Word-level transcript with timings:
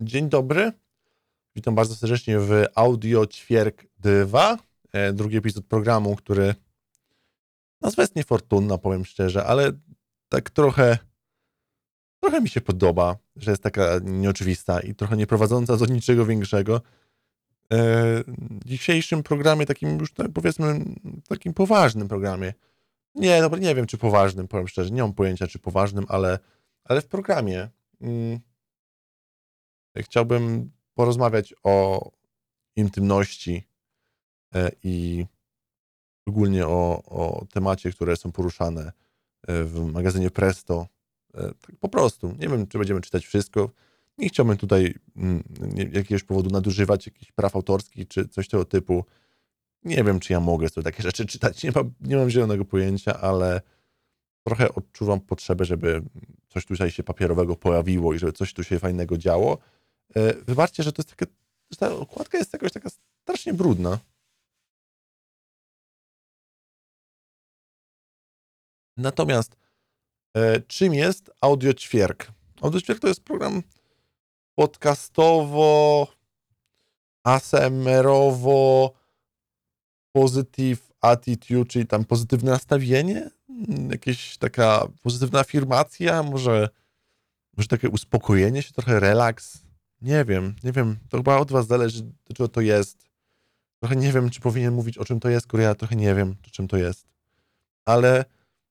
Dzień 0.00 0.28
dobry. 0.28 0.72
Witam 1.56 1.74
bardzo 1.74 1.94
serdecznie 1.94 2.38
w 2.38 2.64
Audio 2.74 3.26
Ćwierk 3.26 3.84
2. 3.98 4.58
E, 4.92 5.12
drugi 5.12 5.36
epizod 5.36 5.66
programu, 5.66 6.16
który 6.16 6.54
nazwa 7.80 8.02
jest 8.02 8.16
niefortunna, 8.16 8.78
powiem 8.78 9.04
szczerze, 9.04 9.44
ale 9.44 9.72
tak 10.28 10.50
trochę 10.50 10.98
trochę 12.20 12.40
mi 12.40 12.48
się 12.48 12.60
podoba, 12.60 13.16
że 13.36 13.50
jest 13.50 13.62
taka 13.62 13.98
nieoczywista 14.02 14.80
i 14.80 14.94
trochę 14.94 15.16
nie 15.16 15.26
prowadząca 15.26 15.76
do 15.76 15.86
niczego 15.86 16.26
większego. 16.26 16.76
E, 16.76 16.80
w 18.38 18.64
dzisiejszym 18.64 19.22
programie, 19.22 19.66
takim 19.66 19.98
już 19.98 20.12
tak 20.12 20.32
powiedzmy, 20.34 20.80
takim 21.28 21.54
poważnym 21.54 22.08
programie, 22.08 22.54
nie, 23.14 23.40
dobra, 23.40 23.58
nie 23.58 23.74
wiem 23.74 23.86
czy 23.86 23.98
poważnym, 23.98 24.48
powiem 24.48 24.68
szczerze, 24.68 24.90
nie 24.90 25.02
mam 25.02 25.12
pojęcia 25.12 25.46
czy 25.46 25.58
poważnym, 25.58 26.04
ale, 26.08 26.38
ale 26.84 27.00
w 27.00 27.06
programie 27.06 27.68
mm, 28.00 28.40
chciałbym 30.02 30.70
porozmawiać 30.94 31.54
o 31.62 32.10
intymności 32.76 33.64
e, 34.54 34.70
i 34.82 35.26
ogólnie 36.26 36.66
o, 36.66 37.02
o 37.06 37.46
temacie, 37.52 37.92
które 37.92 38.16
są 38.16 38.32
poruszane 38.32 38.92
e, 39.48 39.64
w 39.64 39.92
magazynie 39.92 40.30
Presto. 40.30 40.86
E, 41.34 41.42
tak 41.42 41.76
po 41.80 41.88
prostu. 41.88 42.34
Nie 42.38 42.48
wiem, 42.48 42.66
czy 42.66 42.78
będziemy 42.78 43.00
czytać 43.00 43.26
wszystko. 43.26 43.70
Nie 44.18 44.28
chciałbym 44.28 44.56
tutaj 44.56 44.94
mm, 45.16 45.42
jakiegoś 45.92 46.24
powodu 46.24 46.50
nadużywać 46.50 47.06
jakichś 47.06 47.32
praw 47.32 47.56
autorskich 47.56 48.08
czy 48.08 48.28
coś 48.28 48.48
tego 48.48 48.64
typu. 48.64 49.04
Nie 49.84 50.04
wiem, 50.04 50.20
czy 50.20 50.32
ja 50.32 50.40
mogę 50.40 50.68
sobie 50.68 50.84
takie 50.84 51.02
rzeczy 51.02 51.26
czytać. 51.26 51.62
Nie 51.62 51.72
mam, 51.74 51.94
nie 52.00 52.16
mam 52.16 52.30
zielonego 52.30 52.64
pojęcia, 52.64 53.20
ale 53.20 53.60
trochę 54.46 54.74
odczuwam 54.74 55.20
potrzebę, 55.20 55.64
żeby 55.64 56.02
coś 56.48 56.66
tutaj 56.66 56.90
się 56.90 57.02
papierowego 57.02 57.56
pojawiło 57.56 58.14
i 58.14 58.18
żeby 58.18 58.32
coś 58.32 58.54
tu 58.54 58.64
się 58.64 58.78
fajnego 58.78 59.18
działo. 59.18 59.58
E, 60.16 60.34
wybaczcie, 60.34 60.82
że 60.82 60.92
to 60.92 61.02
jest 61.02 61.10
takie, 61.10 61.32
że 61.70 61.78
ta 61.78 61.94
okładka 61.94 62.38
jest 62.38 62.52
jakoś 62.52 62.72
taka 62.72 62.88
strasznie 63.22 63.54
brudna. 63.54 63.98
Natomiast 68.96 69.56
e, 70.36 70.60
czym 70.60 70.94
jest 70.94 71.30
Audio 71.40 71.74
Ćwierk? 71.74 72.32
Audio 72.62 72.80
Ćwierk 72.80 73.00
to 73.00 73.08
jest 73.08 73.24
program 73.24 73.62
podcastowo, 74.54 76.06
ASMR-owo, 77.26 78.90
positive 80.12 80.88
attitude, 81.00 81.64
czyli 81.64 81.86
tam 81.86 82.04
pozytywne 82.04 82.50
nastawienie, 82.50 83.30
jakieś 83.90 84.38
taka 84.38 84.88
pozytywna 85.02 85.40
afirmacja, 85.40 86.22
może, 86.22 86.68
może 87.56 87.68
takie 87.68 87.88
uspokojenie 87.88 88.62
się, 88.62 88.72
trochę 88.72 89.00
relaks. 89.00 89.67
Nie 90.00 90.24
wiem, 90.24 90.56
nie 90.64 90.72
wiem. 90.72 90.96
To 91.08 91.16
chyba 91.16 91.36
od 91.38 91.52
was 91.52 91.66
zależy, 91.66 92.12
czego 92.34 92.48
to 92.48 92.60
jest. 92.60 93.08
Trochę 93.80 93.96
nie 93.96 94.12
wiem, 94.12 94.30
czy 94.30 94.40
powinien 94.40 94.74
mówić, 94.74 94.98
o 94.98 95.04
czym 95.04 95.20
to 95.20 95.28
jest, 95.28 95.44
skoro 95.44 95.62
ja 95.62 95.74
trochę 95.74 95.96
nie 95.96 96.14
wiem, 96.14 96.36
o 96.46 96.50
czym 96.50 96.68
to 96.68 96.76
jest. 96.76 97.06
Ale 97.84 98.24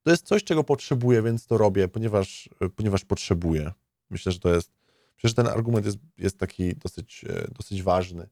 to 0.03 0.11
jest 0.11 0.25
coś, 0.25 0.43
czego 0.43 0.63
potrzebuję, 0.63 1.21
więc 1.21 1.47
to 1.47 1.57
robię, 1.57 1.87
ponieważ, 1.87 2.49
ponieważ 2.75 3.05
potrzebuję. 3.05 3.71
Myślę, 4.09 4.31
że 4.31 4.39
to 4.39 4.53
jest. 4.53 4.71
Że 5.17 5.33
ten 5.33 5.47
argument 5.47 5.85
jest, 5.85 5.97
jest 6.17 6.37
taki 6.39 6.75
dosyć, 6.75 7.25
e, 7.29 7.47
dosyć 7.51 7.83
ważny. 7.83 8.29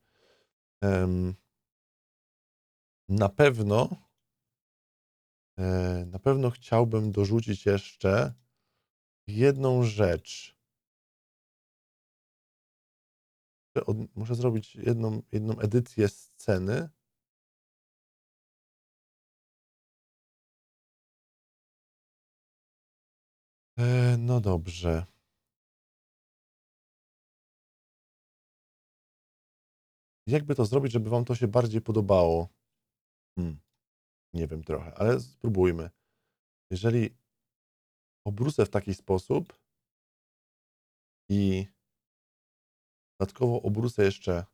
Na 3.09 3.29
pewno 3.29 3.89
e, 5.57 6.05
na 6.11 6.19
pewno 6.19 6.49
chciałbym 6.51 7.11
dorzucić 7.11 7.65
jeszcze 7.65 8.33
jedną 9.27 9.83
rzecz. 9.83 10.54
Muszę 14.15 14.35
zrobić 14.35 14.75
jedną, 14.75 15.21
jedną 15.31 15.59
edycję 15.59 16.07
sceny. 16.07 16.89
E, 23.77 24.17
no 24.17 24.41
dobrze. 24.41 25.05
Jakby 30.27 30.55
to 30.55 30.65
zrobić, 30.65 30.91
żeby 30.91 31.09
wam 31.09 31.25
to 31.25 31.35
się 31.35 31.47
bardziej 31.47 31.81
podobało? 31.81 32.49
Hmm. 33.35 33.59
Nie 34.33 34.47
wiem 34.47 34.63
trochę, 34.63 34.93
ale 34.93 35.19
spróbujmy. 35.19 35.89
Jeżeli 36.71 37.17
obrócę 38.25 38.65
w 38.65 38.69
taki 38.69 38.93
sposób 38.93 39.59
i 41.29 41.67
dodatkowo 43.19 43.61
obrócę 43.61 44.03
jeszcze 44.03 44.45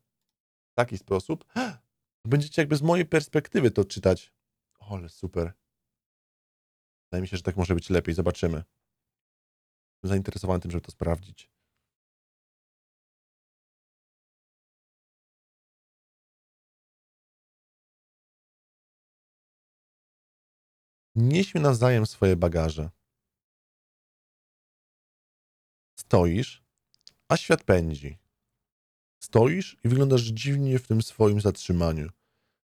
w 0.72 0.74
taki 0.74 0.98
sposób, 0.98 1.44
będziecie 2.26 2.62
jakby 2.62 2.76
z 2.76 2.82
mojej 2.82 3.06
perspektywy 3.06 3.70
to 3.70 3.84
czytać. 3.84 4.32
O, 4.78 4.96
ale 4.96 5.08
super. 5.08 5.52
Wydaje 7.10 7.22
mi 7.22 7.28
się, 7.28 7.36
że 7.36 7.42
tak 7.42 7.56
może 7.56 7.74
być 7.74 7.90
lepiej. 7.90 8.14
Zobaczymy. 8.14 8.64
Zainteresowany 10.02 10.60
tym, 10.60 10.70
żeby 10.70 10.84
to 10.84 10.92
sprawdzić. 10.92 11.52
Nieśmy 21.14 21.60
nawzajem 21.60 22.06
swoje 22.06 22.36
bagaże. 22.36 22.90
Stoisz, 25.98 26.64
a 27.28 27.36
świat 27.36 27.64
pędzi. 27.64 28.21
Stoisz 29.24 29.76
i 29.84 29.88
wyglądasz 29.88 30.22
dziwnie 30.22 30.78
w 30.78 30.86
tym 30.86 31.02
swoim 31.02 31.40
zatrzymaniu. 31.40 32.08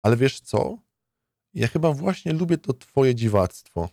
Ale 0.03 0.17
wiesz 0.17 0.41
co? 0.41 0.79
Ja 1.55 1.69
chyba 1.69 1.93
właśnie 1.93 2.33
lubię 2.33 2.59
to 2.59 2.73
twoje 2.73 3.15
dziwactwo. 3.15 3.89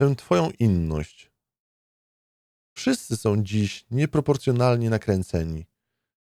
Tę 0.00 0.16
twoją 0.16 0.50
inność. 0.50 1.30
Wszyscy 2.76 3.16
są 3.16 3.42
dziś 3.42 3.86
nieproporcjonalnie 3.90 4.90
nakręceni. 4.90 5.66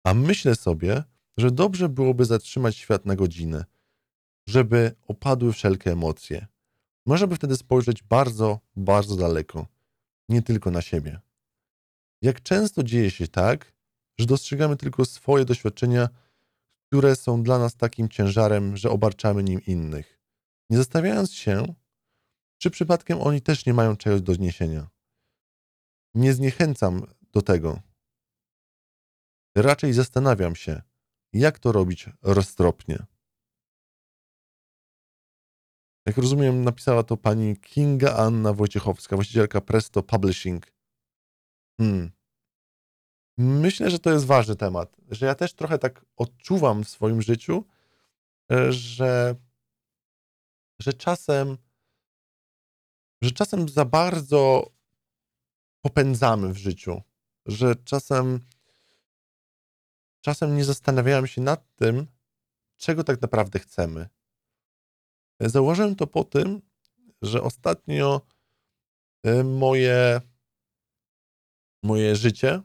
A 0.03 0.14
myślę 0.14 0.56
sobie, 0.56 1.03
że 1.38 1.52
dobrze 1.52 1.90
byłoby 1.90 2.25
zatrzymać 2.25 2.78
świat 2.78 3.06
na 3.06 3.16
godzinę, 3.16 3.66
żeby 4.47 4.96
opadły 5.08 5.53
wszelkie 5.53 5.91
emocje. 5.91 6.47
Można 7.06 7.28
by 7.28 7.36
wtedy 7.36 7.58
spojrzeć 7.58 8.03
bardzo, 8.03 8.59
bardzo 8.75 9.16
daleko, 9.16 9.68
nie 10.30 10.41
tylko 10.41 10.72
na 10.72 10.81
siebie. 10.81 11.20
Jak 12.22 12.41
często 12.41 12.84
dzieje 12.84 13.12
się 13.12 13.28
tak, 13.28 13.81
że 14.22 14.28
dostrzegamy 14.28 14.78
tylko 14.78 15.06
swoje 15.06 15.46
doświadczenia, 15.46 16.09
które 16.88 17.16
są 17.16 17.44
dla 17.44 17.59
nas 17.59 17.76
takim 17.76 18.09
ciężarem, 18.09 18.78
że 18.78 18.90
obarczamy 18.90 19.44
nim 19.44 19.62
innych, 19.68 20.20
nie 20.70 20.78
zastanawiając 20.78 21.34
się, 21.34 21.76
czy 22.58 22.72
przypadkiem 22.72 23.22
oni 23.22 23.42
też 23.42 23.66
nie 23.66 23.74
mają 23.74 23.98
czegoś 23.98 24.22
do 24.22 24.34
zniesienia. 24.34 24.90
Nie 26.14 26.34
zniechęcam 26.34 27.02
do 27.34 27.42
tego. 27.42 27.82
Raczej 29.56 29.94
zastanawiam 29.94 30.56
się, 30.56 30.82
jak 31.34 31.59
to 31.59 31.72
robić 31.72 32.09
roztropnie. 32.22 33.06
Jak 36.06 36.18
rozumiem, 36.18 36.64
napisała 36.64 37.03
to 37.03 37.18
pani 37.18 37.58
Kinga 37.58 38.16
Anna 38.16 38.53
Wojciechowska, 38.53 39.16
właścicielka 39.16 39.62
Presto 39.62 40.03
Publishing. 40.03 40.72
Hmm. 41.78 42.12
Myślę, 43.38 43.90
że 43.90 44.00
to 44.00 44.12
jest 44.12 44.25
ważny 44.25 44.56
temat, 44.56 44.97
że 45.09 45.25
ja 45.25 45.36
też 45.36 45.53
trochę 45.53 45.80
tak 45.80 46.06
odczuwam 46.18 46.84
w 46.84 46.90
swoim 46.90 47.22
życiu, 47.22 47.66
e, 48.52 48.72
że, 48.72 49.36
że 50.80 50.94
czasem, 50.94 51.58
że 53.22 53.31
czasem 53.31 53.70
za 53.70 53.86
bardzo 53.86 54.72
popędzamy 55.81 56.53
w 56.53 56.58
życiu, 56.58 57.02
że 57.46 57.75
czasem, 57.75 58.40
czasem 60.22 60.58
nie 60.58 60.66
zastanawiałem 60.66 61.28
się 61.28 61.41
nad 61.41 61.76
tym, 61.76 62.08
czego 62.78 63.03
tak 63.03 63.22
naprawdę 63.22 63.59
chcemy. 63.59 64.09
Zauważyłem 65.40 65.96
to 65.96 66.08
po 66.08 66.23
tym, 66.23 66.61
że 67.22 67.44
ostatnio 67.44 68.22
e, 69.23 69.44
moje, 69.44 70.22
moje 71.84 72.16
życie 72.16 72.61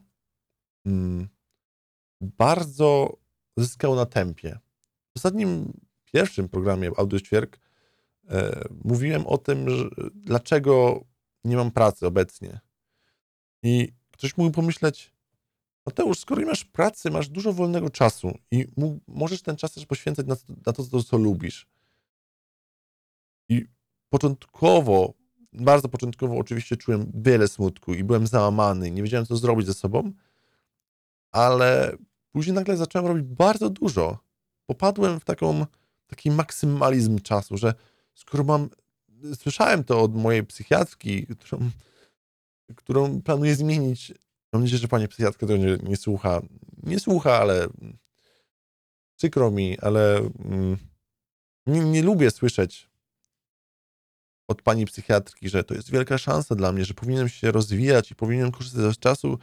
mm, 0.87 1.27
bardzo 2.21 3.17
zyskało 3.57 3.95
na 3.95 4.05
tempie. 4.05 4.59
W 5.13 5.17
ostatnim 5.17 5.73
pierwszym 6.13 6.49
programie 6.49 6.91
Audio 6.97 7.19
Ćwierk 7.19 7.59
e, 8.29 8.63
mówiłem 8.83 9.27
o 9.27 9.37
tym, 9.37 9.69
że, 9.69 9.89
dlaczego 10.15 11.03
nie 11.43 11.55
mam 11.55 11.71
pracy 11.71 12.07
obecnie. 12.07 12.59
I 13.63 13.93
ktoś 14.11 14.37
mógł 14.37 14.51
pomyśleć, 14.51 15.13
Mateusz, 15.85 16.19
skoro 16.19 16.41
nie 16.41 16.47
masz 16.47 16.65
pracy, 16.65 17.11
masz 17.11 17.29
dużo 17.29 17.53
wolnego 17.53 17.89
czasu 17.89 18.37
i 18.51 18.67
możesz 19.07 19.41
ten 19.41 19.55
czas 19.55 19.73
też 19.73 19.85
poświęcać 19.85 20.25
na, 20.27 20.35
na 20.65 20.73
to, 20.73 20.83
co, 20.83 21.03
co 21.03 21.17
lubisz. 21.17 21.67
I 23.49 23.65
początkowo, 24.09 25.13
bardzo 25.53 25.89
początkowo 25.89 26.37
oczywiście 26.37 26.77
czułem 26.77 27.11
wiele 27.15 27.47
smutku 27.47 27.93
i 27.93 28.03
byłem 28.03 28.27
załamany, 28.27 28.91
nie 28.91 29.03
wiedziałem 29.03 29.25
co 29.25 29.37
zrobić 29.37 29.67
ze 29.67 29.73
sobą, 29.73 30.11
ale 31.31 31.97
później 32.31 32.55
nagle 32.55 32.77
zacząłem 32.77 33.07
robić 33.07 33.23
bardzo 33.23 33.69
dużo. 33.69 34.19
Popadłem 34.65 35.19
w 35.19 35.25
taką, 35.25 35.65
taki 36.07 36.31
maksymalizm 36.31 37.19
czasu, 37.19 37.57
że 37.57 37.73
skoro 38.13 38.43
mam, 38.43 38.69
słyszałem 39.35 39.83
to 39.83 40.01
od 40.01 40.15
mojej 40.15 40.43
psychiatrki, 40.43 41.27
którą, 41.27 41.71
którą 42.75 43.21
planuję 43.21 43.55
zmienić. 43.55 44.13
Mam 44.53 44.61
nadzieję, 44.61 44.79
że 44.79 44.87
pani 44.87 45.07
psychiatrka 45.07 45.47
tego 45.47 45.57
nie, 45.57 45.77
nie 45.83 45.97
słucha. 45.97 46.41
Nie 46.83 46.99
słucha, 46.99 47.37
ale 47.39 47.67
przykro 49.17 49.51
mi, 49.51 49.79
ale 49.79 50.17
mm, 50.17 50.77
nie, 51.67 51.79
nie 51.79 52.03
lubię 52.03 52.31
słyszeć 52.31 52.89
od 54.47 54.61
pani 54.61 54.85
psychiatrki, 54.85 55.49
że 55.49 55.63
to 55.63 55.73
jest 55.73 55.91
wielka 55.91 56.17
szansa 56.17 56.55
dla 56.55 56.71
mnie, 56.71 56.85
że 56.85 56.93
powinienem 56.93 57.29
się 57.29 57.51
rozwijać 57.51 58.11
i 58.11 58.15
powinienem 58.15 58.51
korzystać 58.51 58.95
z 58.95 58.99
czasu, 58.99 59.39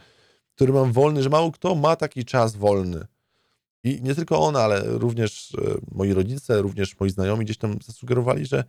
który 0.55 0.73
mam 0.73 0.91
wolny, 0.91 1.23
że 1.23 1.29
mało 1.29 1.51
kto 1.51 1.75
ma 1.75 1.95
taki 1.95 2.25
czas 2.25 2.55
wolny. 2.55 3.05
I 3.83 4.01
nie 4.01 4.15
tylko 4.15 4.39
ona, 4.39 4.59
ale 4.59 4.83
również 4.85 5.55
e, 5.55 5.75
moi 5.91 6.13
rodzice, 6.13 6.61
również 6.61 6.99
moi 6.99 7.09
znajomi 7.09 7.45
gdzieś 7.45 7.57
tam 7.57 7.81
zasugerowali, 7.81 8.45
że 8.45 8.63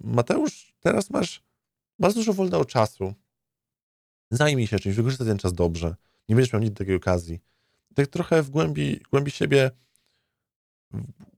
Mateusz, 0.00 0.74
teraz 0.80 1.10
masz, 1.10 1.42
masz 1.98 2.14
dużo 2.14 2.32
wolnego 2.32 2.64
czasu. 2.64 3.14
Zajmij 4.30 4.66
się 4.66 4.78
czymś, 4.78 4.96
wykorzystaj 4.96 5.26
ten 5.26 5.38
czas 5.38 5.52
dobrze. 5.52 5.96
Nie 6.28 6.36
będziesz 6.36 6.52
miał 6.52 6.62
nigdy 6.62 6.76
takiej 6.76 6.94
okazji. 6.94 7.40
Tak 7.94 8.06
trochę 8.06 8.42
w 8.42 8.50
głębi, 8.50 9.00
w 9.06 9.08
głębi 9.08 9.30
siebie, 9.30 9.70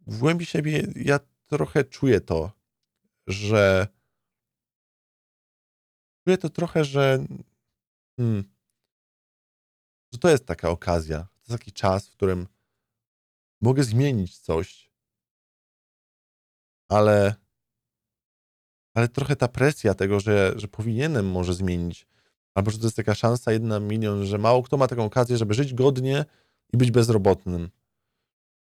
w 0.06 0.19
głębi 0.19 0.47
siebie 0.47 0.87
ja 0.97 1.20
trochę 1.47 1.85
czuję 1.85 2.20
to, 2.20 2.52
że 3.26 3.87
czuję 6.25 6.38
to 6.38 6.50
trochę, 6.50 6.85
że 6.85 7.26
hmm, 8.17 8.44
że 10.12 10.19
to 10.19 10.29
jest 10.29 10.47
taka 10.47 10.71
okazja, 10.71 11.19
to 11.19 11.53
jest 11.53 11.61
taki 11.61 11.73
czas, 11.73 12.09
w 12.09 12.12
którym 12.12 12.47
mogę 13.61 13.83
zmienić 13.83 14.39
coś, 14.39 14.91
ale 16.89 17.35
ale 18.95 19.09
trochę 19.09 19.37
ta 19.37 19.49
presja 19.49 19.95
tego, 19.95 20.21
że, 20.21 20.53
że 20.57 20.69
powinienem 20.69 21.31
może 21.31 21.55
zmienić, 21.55 22.07
albo 22.55 22.71
że 22.71 22.79
to 22.79 22.85
jest 22.85 22.97
taka 22.97 23.15
szansa 23.15 23.53
jedna 23.53 23.81
milion, 23.81 24.27
że 24.27 24.39
mało 24.39 24.62
kto 24.62 24.77
ma 24.77 24.89
taką 24.89 25.05
okazję, 25.05 25.37
żeby 25.37 25.55
żyć 25.55 25.75
godnie 25.75 26.25
i 26.73 26.77
być 26.77 26.91
bezrobotnym. 26.91 27.71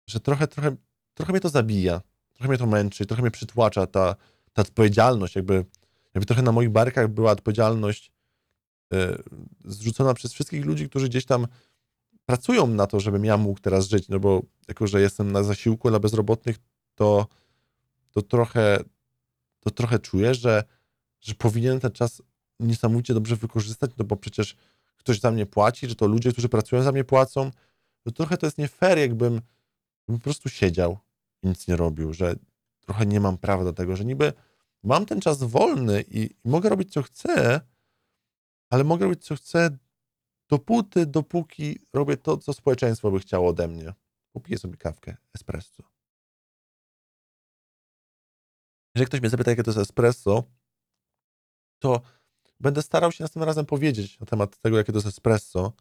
Że 0.07 0.19
trochę, 0.19 0.47
trochę, 0.47 0.75
trochę 1.13 1.31
mnie 1.31 1.42
to 1.42 1.50
zabija, 1.50 2.01
trochę 2.33 2.50
mnie 2.50 2.57
to 2.57 2.65
męczy, 2.65 3.06
trochę 3.06 3.21
mnie 3.21 3.31
przytłacza 3.31 3.88
ta, 3.88 4.15
ta 4.53 4.62
odpowiedzialność, 4.62 5.36
jakby, 5.36 5.65
jakby 6.13 6.25
trochę 6.25 6.42
na 6.42 6.51
moich 6.51 6.69
barkach 6.69 7.07
była 7.07 7.31
odpowiedzialność 7.31 8.12
zrzucona 9.65 10.13
przez 10.13 10.33
wszystkich 10.33 10.65
ludzi, 10.65 10.89
którzy 10.89 11.09
gdzieś 11.09 11.25
tam 11.25 11.47
pracują 12.25 12.67
na 12.67 12.87
to, 12.87 12.99
żebym 12.99 13.25
ja 13.25 13.37
mógł 13.37 13.59
teraz 13.59 13.87
żyć, 13.87 14.09
no 14.09 14.19
bo 14.19 14.41
jako, 14.67 14.87
że 14.87 15.01
jestem 15.01 15.31
na 15.31 15.43
zasiłku 15.43 15.89
dla 15.89 15.99
bezrobotnych, 15.99 16.57
to, 16.95 17.27
to 18.11 18.21
trochę 18.21 18.83
to 19.65 19.71
trochę 19.71 19.99
czuję, 19.99 20.35
że, 20.35 20.63
że 21.21 21.35
powinienem 21.35 21.79
ten 21.79 21.91
czas 21.91 22.21
niesamowicie 22.59 23.13
dobrze 23.13 23.35
wykorzystać, 23.35 23.91
no 23.97 24.05
bo 24.05 24.15
przecież 24.15 24.55
ktoś 24.97 25.19
za 25.19 25.31
mnie 25.31 25.45
płaci, 25.45 25.87
że 25.87 25.95
to 25.95 26.07
ludzie, 26.07 26.31
którzy 26.31 26.49
pracują 26.49 26.81
za 26.81 26.91
mnie 26.91 27.03
płacą, 27.03 27.51
to 28.03 28.11
trochę 28.11 28.37
to 28.37 28.47
jest 28.47 28.57
nie 28.57 28.67
fair, 28.67 28.97
jakbym, 28.97 29.33
jakbym 29.33 30.19
po 30.19 30.23
prostu 30.23 30.49
siedział 30.49 30.97
i 31.43 31.47
nic 31.47 31.67
nie 31.67 31.75
robił, 31.75 32.13
że 32.13 32.35
trochę 32.79 33.05
nie 33.05 33.19
mam 33.19 33.37
prawa 33.37 33.63
do 33.63 33.73
tego, 33.73 33.95
że 33.95 34.05
niby 34.05 34.33
mam 34.83 35.05
ten 35.05 35.21
czas 35.21 35.43
wolny 35.43 36.01
i, 36.01 36.23
i 36.45 36.49
mogę 36.49 36.69
robić 36.69 36.93
co 36.93 37.03
chcę, 37.03 37.61
ale 38.69 38.83
mogę 38.83 39.06
robić 39.06 39.25
co 39.25 39.35
chcę 39.35 39.77
dopóty, 40.50 41.06
dopóki 41.06 41.79
robię 41.94 42.17
to, 42.17 42.38
co 42.38 42.53
społeczeństwo 42.53 43.12
by 43.12 43.19
chciało 43.19 43.50
ode 43.50 43.67
mnie. 43.67 43.94
Popiję 44.31 44.57
sobie 44.57 44.77
kawkę, 44.77 45.17
espresso. 45.35 45.83
Jeżeli 48.95 49.07
ktoś 49.07 49.21
mnie 49.21 49.29
zapyta, 49.29 49.51
jakie 49.51 49.63
to 49.63 49.71
jest 49.71 49.79
espresso, 49.79 50.44
to 51.79 52.01
będę 52.59 52.81
starał 52.81 53.12
się 53.12 53.23
następnym 53.23 53.47
razem 53.47 53.65
powiedzieć 53.65 54.19
na 54.19 54.25
temat 54.25 54.57
tego, 54.57 54.77
jakie 54.77 54.91
to 54.91 54.97
jest 54.97 55.07
espresso. 55.07 55.73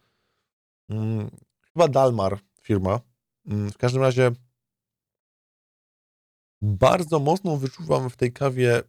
Hmm, 0.89 1.31
chyba 1.73 1.89
Dalmar 1.89 2.41
firma. 2.63 3.01
Hmm, 3.49 3.71
w 3.71 3.79
każdym 3.79 4.03
razie 4.03 4.31
bardzo 6.63 7.19
mocno 7.19 7.57
wyczuwam 7.57 8.11
w 8.11 8.17
tej 8.17 8.33
kawie 8.33 8.83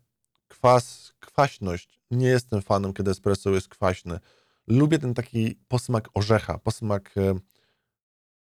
kwas, 0.56 1.14
kwaśność. 1.20 2.00
Nie 2.12 2.28
jestem 2.28 2.62
fanem, 2.62 2.94
kiedy 2.94 3.12
espresso 3.12 3.50
jest 3.50 3.70
kwaśny. 3.70 4.20
Lubię 4.68 5.00
ten 5.00 5.14
taki 5.14 5.56
posmak 5.68 6.10
orzecha, 6.14 6.58
posmak, 6.58 7.18
e, 7.18 7.40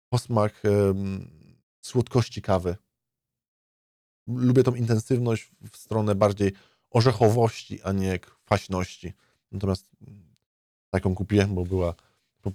posmak 0.09 0.63
um, 0.65 1.31
słodkości 1.81 2.43
kawy. 2.43 2.77
Lubię 4.27 4.63
tą 4.63 4.75
intensywność 4.75 5.51
w 5.73 5.77
stronę 5.77 6.15
bardziej 6.15 6.53
orzechowości, 6.91 7.83
a 7.83 7.93
nie 7.93 8.19
kwaśności. 8.19 9.13
Natomiast 9.53 9.91
taką 10.91 11.15
kupiłem, 11.15 11.55
bo 11.55 11.65
była, 11.65 11.95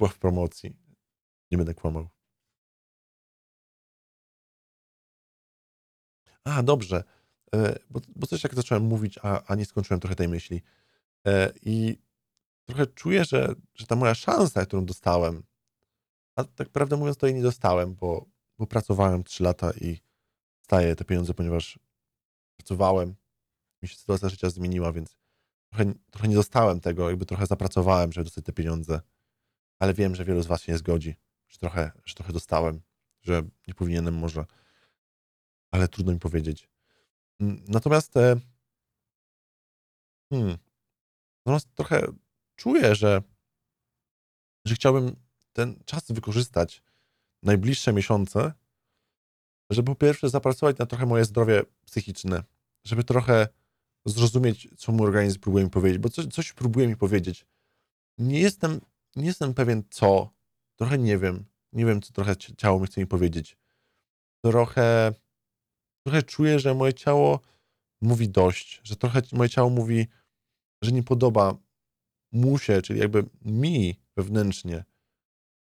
w 0.09 0.17
promocji. 0.17 0.75
Nie 1.51 1.57
będę 1.57 1.73
kłamał. 1.73 2.07
A, 6.43 6.63
dobrze. 6.63 7.03
E, 7.53 7.79
bo, 7.89 8.01
bo 8.15 8.27
coś 8.27 8.43
jak 8.43 8.55
zacząłem 8.55 8.83
mówić, 8.83 9.19
a, 9.23 9.43
a 9.43 9.55
nie 9.55 9.65
skończyłem 9.65 9.99
trochę 9.99 10.15
tej 10.15 10.27
myśli. 10.27 10.61
E, 11.27 11.53
I 11.61 11.97
trochę 12.65 12.87
czuję, 12.87 13.25
że, 13.25 13.55
że 13.75 13.87
ta 13.87 13.95
moja 13.95 14.15
szansa, 14.15 14.65
którą 14.65 14.85
dostałem, 14.85 15.43
a 16.35 16.43
tak 16.43 16.69
prawdę 16.69 16.97
mówiąc, 16.97 17.17
to 17.17 17.27
jej 17.27 17.35
nie 17.35 17.41
dostałem, 17.41 17.95
bo, 17.95 18.25
bo 18.57 18.67
pracowałem 18.67 19.23
3 19.23 19.43
lata 19.43 19.71
i 19.81 19.97
staję 20.61 20.95
te 20.95 21.05
pieniądze, 21.05 21.33
ponieważ 21.33 21.79
pracowałem, 22.57 23.15
mi 23.81 23.89
się 23.89 23.95
sytuacja 23.95 24.29
życia 24.29 24.49
zmieniła, 24.49 24.93
więc 24.93 25.17
trochę, 25.69 25.93
trochę 26.11 26.27
nie 26.27 26.35
dostałem 26.35 26.79
tego, 26.79 27.09
jakby 27.09 27.25
trochę 27.25 27.45
zapracowałem, 27.45 28.11
żeby 28.11 28.23
dostać 28.23 28.45
te 28.45 28.53
pieniądze, 28.53 29.01
ale 29.79 29.93
wiem, 29.93 30.15
że 30.15 30.25
wielu 30.25 30.41
z 30.41 30.47
was 30.47 30.61
się 30.61 30.71
nie 30.71 30.77
zgodzi, 30.77 31.15
że 31.47 31.57
trochę, 31.57 31.91
że 32.05 32.15
trochę 32.15 32.33
dostałem, 32.33 32.81
że 33.21 33.41
nie 33.67 33.73
powinienem 33.73 34.13
może, 34.13 34.45
ale 35.71 35.87
trudno 35.87 36.13
mi 36.13 36.19
powiedzieć. 36.19 36.72
Natomiast 37.67 38.17
e, 38.17 38.35
hmm, 40.33 40.57
natomiast 41.45 41.75
trochę 41.75 42.07
czuję, 42.55 42.95
że, 42.95 43.21
że 44.65 44.75
chciałbym 44.75 45.15
ten 45.53 45.83
czas 45.85 46.11
wykorzystać, 46.11 46.83
najbliższe 47.43 47.93
miesiące, 47.93 48.53
żeby 49.69 49.85
po 49.85 49.95
pierwsze 49.95 50.29
zapracować 50.29 50.77
na 50.77 50.85
trochę 50.85 51.05
moje 51.05 51.25
zdrowie 51.25 51.63
psychiczne, 51.85 52.43
żeby 52.83 53.03
trochę 53.03 53.47
zrozumieć, 54.05 54.67
co 54.77 54.91
mój 54.91 55.07
organizm 55.07 55.39
próbuje 55.39 55.63
mi 55.63 55.69
powiedzieć, 55.69 55.99
bo 55.99 56.09
coś, 56.09 56.27
coś 56.27 56.53
próbuje 56.53 56.87
mi 56.87 56.97
powiedzieć. 56.97 57.45
Nie 58.17 58.39
jestem, 58.39 58.81
nie 59.15 59.25
jestem 59.25 59.53
pewien 59.53 59.83
co, 59.89 60.33
trochę 60.75 60.97
nie 60.97 61.17
wiem, 61.17 61.45
nie 61.73 61.85
wiem, 61.85 62.01
co 62.01 62.13
trochę 62.13 62.35
ciało 62.37 62.79
mi 62.79 62.87
chce 62.87 63.01
mi 63.01 63.07
powiedzieć. 63.07 63.57
Trochę, 64.43 65.13
trochę 66.03 66.23
czuję, 66.23 66.59
że 66.59 66.73
moje 66.73 66.93
ciało 66.93 67.39
mówi 68.01 68.29
dość, 68.29 68.81
że 68.83 68.95
trochę 68.95 69.21
moje 69.31 69.49
ciało 69.49 69.69
mówi, 69.69 70.07
że 70.83 70.91
nie 70.91 71.03
podoba 71.03 71.57
mu 72.31 72.57
się, 72.57 72.81
czyli 72.81 72.99
jakby 72.99 73.25
mi 73.45 73.99
wewnętrznie, 74.15 74.83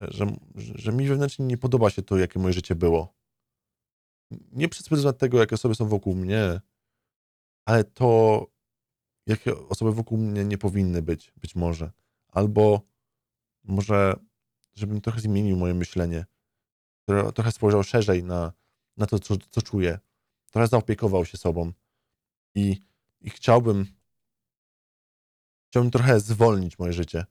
że, 0.00 0.36
że 0.54 0.92
mi 0.92 1.08
wewnętrznie 1.08 1.46
nie 1.46 1.58
podoba 1.58 1.90
się 1.90 2.02
to, 2.02 2.18
jakie 2.18 2.38
moje 2.38 2.54
życie 2.54 2.74
było 2.74 3.18
nie 4.30 4.68
przez 4.68 4.88
pryzmat 4.88 5.18
tego, 5.18 5.38
jakie 5.38 5.54
osoby 5.54 5.74
są 5.74 5.88
wokół 5.88 6.14
mnie, 6.14 6.60
ale 7.64 7.84
to, 7.84 8.46
jakie 9.26 9.68
osoby 9.68 9.92
wokół 9.92 10.18
mnie 10.18 10.44
nie 10.44 10.58
powinny 10.58 11.02
być, 11.02 11.32
być 11.36 11.54
może. 11.54 11.92
Albo 12.28 12.82
może, 13.64 14.14
żebym 14.74 15.00
trochę 15.00 15.20
zmienił 15.20 15.56
moje 15.56 15.74
myślenie, 15.74 16.26
trochę 17.34 17.52
spojrzał 17.52 17.82
szerzej 17.82 18.24
na, 18.24 18.52
na 18.96 19.06
to, 19.06 19.18
co, 19.18 19.36
co 19.50 19.62
czuję, 19.62 19.98
trochę 20.58 20.68
zaopiekował 20.68 21.24
się 21.24 21.38
sobą 21.38 21.72
i, 22.54 22.82
i 23.20 23.30
chciałbym, 23.30 23.86
chciałbym 25.70 25.90
trochę 25.90 26.20
zwolnić 26.20 26.78
moje 26.78 26.92
życie, 26.92 27.24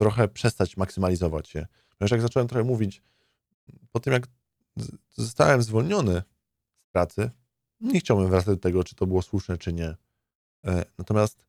trochę 0.00 0.28
przestać 0.28 0.76
maksymalizować 0.76 1.48
się. 1.48 1.66
Ponieważ 1.88 2.10
jak 2.10 2.20
zacząłem 2.20 2.48
trochę 2.48 2.64
mówić, 2.64 3.02
po 3.92 4.00
tym 4.00 4.12
jak 4.12 4.26
zostałem 5.10 5.62
zwolniony 5.62 6.22
z 6.88 6.88
pracy. 6.92 7.30
Nie 7.80 8.00
chciałbym 8.00 8.28
wracać 8.28 8.46
do 8.46 8.56
tego, 8.56 8.84
czy 8.84 8.94
to 8.94 9.06
było 9.06 9.22
słuszne, 9.22 9.58
czy 9.58 9.72
nie. 9.72 9.96
E, 10.64 10.84
natomiast 10.98 11.44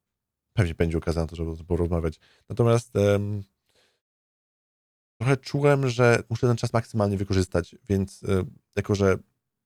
pewnie 0.53 0.75
będzie 0.75 0.97
okazja 0.97 1.21
na 1.21 1.27
to, 1.27 1.35
żeby 1.35 1.63
porozmawiać. 1.63 2.19
Natomiast 2.49 2.95
um, 2.95 3.43
trochę 5.17 5.37
czułem, 5.37 5.89
że 5.89 6.23
muszę 6.29 6.47
ten 6.47 6.57
czas 6.57 6.73
maksymalnie 6.73 7.17
wykorzystać, 7.17 7.75
więc 7.89 8.23
e, 8.23 8.43
jako, 8.75 8.95
że 8.95 9.17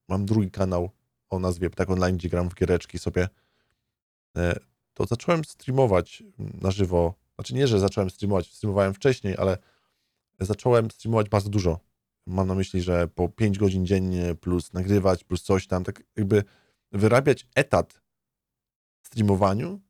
mam 0.08 0.26
drugi 0.26 0.50
kanał 0.50 0.90
o 1.32 1.38
nazwie 1.38 1.70
tak 1.70 1.90
online, 1.90 2.16
gdzie 2.16 2.28
gram 2.28 2.50
w 2.50 2.54
giereczki 2.54 2.98
sobie, 2.98 3.28
e, 4.36 4.58
to 4.94 5.06
zacząłem 5.06 5.44
streamować 5.44 6.22
na 6.38 6.70
żywo. 6.70 7.14
Znaczy 7.34 7.54
nie, 7.54 7.66
że 7.66 7.80
zacząłem 7.80 8.10
streamować, 8.10 8.52
streamowałem 8.52 8.94
wcześniej, 8.94 9.36
ale 9.38 9.58
zacząłem 10.40 10.90
streamować 10.90 11.28
bardzo 11.28 11.50
dużo. 11.50 11.80
Mam 12.26 12.46
na 12.46 12.54
myśli, 12.54 12.82
że 12.82 13.08
po 13.08 13.28
5 13.28 13.58
godzin 13.58 13.86
dziennie 13.86 14.34
plus 14.34 14.72
nagrywać, 14.72 15.24
plus 15.24 15.42
coś 15.42 15.66
tam, 15.66 15.84
tak 15.84 16.02
jakby 16.16 16.44
wyrabiać 16.92 17.46
etat 17.54 18.02
w 19.02 19.06
streamowaniu, 19.06 19.80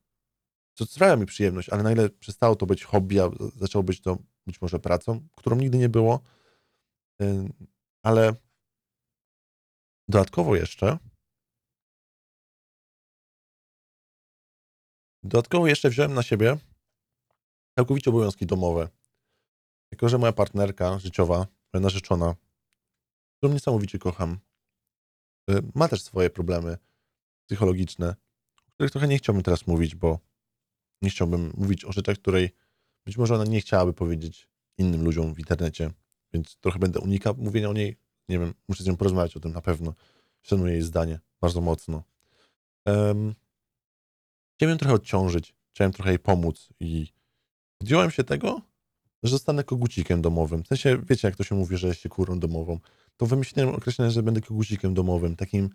co 0.75 0.87
sprawia 0.87 1.17
mi 1.17 1.27
przyjemność, 1.27 1.69
ale 1.69 1.83
nagle 1.83 2.11
przestało 2.11 2.57
to 2.57 2.67
być 2.67 2.85
hobby, 2.85 3.21
a 3.21 3.31
zaczęło 3.57 3.83
być 3.83 4.01
to 4.01 4.19
być 4.47 4.61
może 4.61 4.79
pracą, 4.79 5.29
którą 5.37 5.57
nigdy 5.57 5.79
nie 5.79 5.89
było. 5.89 6.21
Ale 8.03 8.35
dodatkowo 10.09 10.57
jeszcze 10.57 10.99
dodatkowo 15.23 15.67
jeszcze 15.67 15.91
wziąłem 15.91 16.15
na 16.15 16.23
siebie 16.23 16.57
całkowicie 17.75 18.11
obowiązki 18.11 18.47
domowe. 18.47 18.89
Jako, 19.93 20.09
że 20.09 20.19
moja 20.19 20.33
partnerka 20.33 20.99
życiowa, 20.99 21.47
moja 21.73 21.83
narzeczona, 21.83 22.35
którą 23.37 23.53
niesamowicie 23.53 23.99
kocham, 23.99 24.39
y, 25.51 25.63
ma 25.75 25.89
też 25.89 26.03
swoje 26.03 26.31
problemy 26.31 26.79
psychologiczne, 27.47 28.15
o 28.69 28.71
których 28.73 28.93
trochę 28.93 29.09
nie 29.09 29.19
chciałbym 29.19 29.43
teraz 29.43 29.67
mówić, 29.67 29.95
bo 29.95 30.19
nie 31.03 31.11
chciałbym 31.11 31.53
mówić 31.57 31.85
o 31.85 31.93
rzeczach, 31.93 32.19
której 32.19 32.51
być 33.05 33.17
może 33.17 33.35
ona 33.35 33.45
nie 33.45 33.61
chciałaby 33.61 33.93
powiedzieć 33.93 34.49
innym 34.79 35.05
ludziom 35.05 35.35
w 35.35 35.39
internecie, 35.39 35.91
więc 36.33 36.57
trochę 36.57 36.79
będę 36.79 37.01
unikał 37.01 37.35
mówienia 37.39 37.71
o 37.71 37.73
niej. 37.73 37.97
Nie 38.29 38.39
wiem, 38.39 38.55
muszę 38.69 38.85
z 38.85 38.87
nią 38.87 38.97
porozmawiać 38.97 39.37
o 39.37 39.41
tym 39.41 39.53
na 39.53 39.61
pewno. 39.61 39.95
Szanuję 40.43 40.73
jej 40.73 40.83
zdanie 40.83 41.21
bardzo 41.41 41.61
mocno. 41.61 42.03
Um, 42.87 43.35
chciałem 44.63 44.75
ją 44.75 44.79
trochę 44.79 44.95
odciążyć, 44.95 45.55
chciałem 45.75 45.93
trochę 45.93 46.11
jej 46.11 46.19
pomóc 46.19 46.69
i 46.81 47.09
podjąłem 47.79 48.11
się 48.11 48.25
tego, 48.25 48.61
że 49.23 49.31
zostanę 49.31 49.65
kogucikiem 49.65 50.23
domowym. 50.23 50.63
W 50.65 50.67
sensie, 50.67 50.99
wiecie, 51.09 51.29
jak 51.29 51.37
to 51.37 51.45
się 51.45 51.55
mówi, 51.55 51.77
że 51.77 51.89
jest 51.89 52.01
się 52.01 52.09
kurą 52.09 52.39
domową. 52.39 52.79
To 53.17 53.27
wymyśliłem 53.27 53.75
określenie, 53.75 54.11
że 54.11 54.23
będę 54.23 54.41
kogucikiem 54.41 54.95
domowym. 54.95 55.37
Takim, 55.37 55.71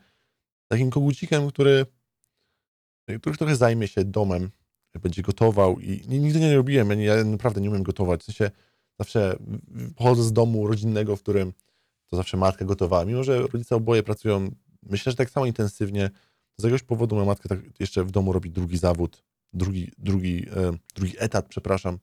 takim 0.67 0.89
kogucikiem, 0.89 1.47
który, 1.49 1.85
który 3.21 3.37
trochę 3.37 3.55
zajmie 3.55 3.87
się 3.87 4.03
domem, 4.03 4.49
będzie 5.01 5.21
gotował 5.21 5.79
i 5.79 6.01
nigdy 6.07 6.39
nie 6.39 6.55
robiłem, 6.55 7.01
ja, 7.01 7.15
ja 7.15 7.23
naprawdę 7.23 7.61
nie 7.61 7.69
umiem 7.69 7.83
gotować. 7.83 8.21
W 8.21 8.23
sensie 8.23 8.51
zawsze 8.99 9.37
pochodzę 9.95 10.23
z 10.23 10.33
domu 10.33 10.67
rodzinnego, 10.67 11.15
w 11.15 11.21
którym 11.21 11.53
to 12.09 12.15
zawsze 12.15 12.37
matka 12.37 12.65
gotowała. 12.65 13.05
Mimo, 13.05 13.23
że 13.23 13.39
rodzice 13.47 13.75
oboje 13.75 14.03
pracują, 14.03 14.51
myślę, 14.83 15.11
że 15.11 15.15
tak 15.15 15.29
samo 15.29 15.45
intensywnie, 15.45 16.09
z 16.57 16.63
jakiegoś 16.63 16.83
powodu 16.83 17.15
moja 17.15 17.27
matka 17.27 17.49
tak 17.49 17.59
jeszcze 17.79 18.03
w 18.03 18.11
domu 18.11 18.33
robi 18.33 18.51
drugi 18.51 18.77
zawód, 18.77 19.23
drugi, 19.53 19.91
drugi, 19.97 20.45
e, 20.49 20.77
drugi 20.95 21.13
etat, 21.17 21.47
przepraszam. 21.47 21.99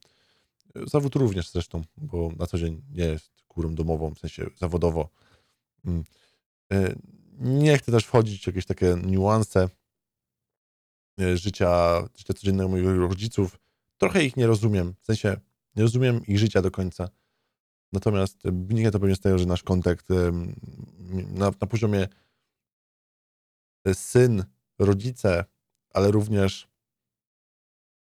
Zawód 0.87 1.15
również 1.15 1.51
zresztą, 1.51 1.81
bo 1.97 2.29
na 2.39 2.47
co 2.47 2.57
dzień 2.57 2.81
nie 2.91 3.05
jest 3.05 3.31
kurą 3.47 3.75
domową, 3.75 4.13
w 4.13 4.19
sensie 4.19 4.45
zawodowo. 4.55 5.09
Mm. 5.85 6.03
E, 6.73 6.95
nie 7.39 7.77
chcę 7.77 7.91
też 7.91 8.05
wchodzić 8.05 8.43
w 8.43 8.47
jakieś 8.47 8.65
takie 8.65 8.97
niuanse 9.05 9.69
e, 11.21 11.37
życia, 11.37 12.01
życia 12.15 12.33
codziennego 12.33 12.69
moich 12.69 12.85
rodziców. 12.85 13.59
Trochę 13.97 14.25
ich 14.25 14.37
nie 14.37 14.47
rozumiem, 14.47 14.93
w 15.01 15.05
sensie 15.05 15.37
nie 15.75 15.83
rozumiem 15.83 16.25
ich 16.25 16.39
życia 16.39 16.61
do 16.61 16.71
końca. 16.71 17.09
Natomiast 17.93 18.37
wynika 18.43 18.91
to 18.91 18.99
pewnie 18.99 19.15
z 19.15 19.19
tego, 19.19 19.39
że 19.39 19.45
nasz 19.45 19.63
kontakt 19.63 20.07
na, 21.13 21.51
na 21.61 21.67
poziomie 21.67 22.07
syn, 23.93 24.43
rodzice, 24.79 25.45
ale 25.89 26.11
również 26.11 26.67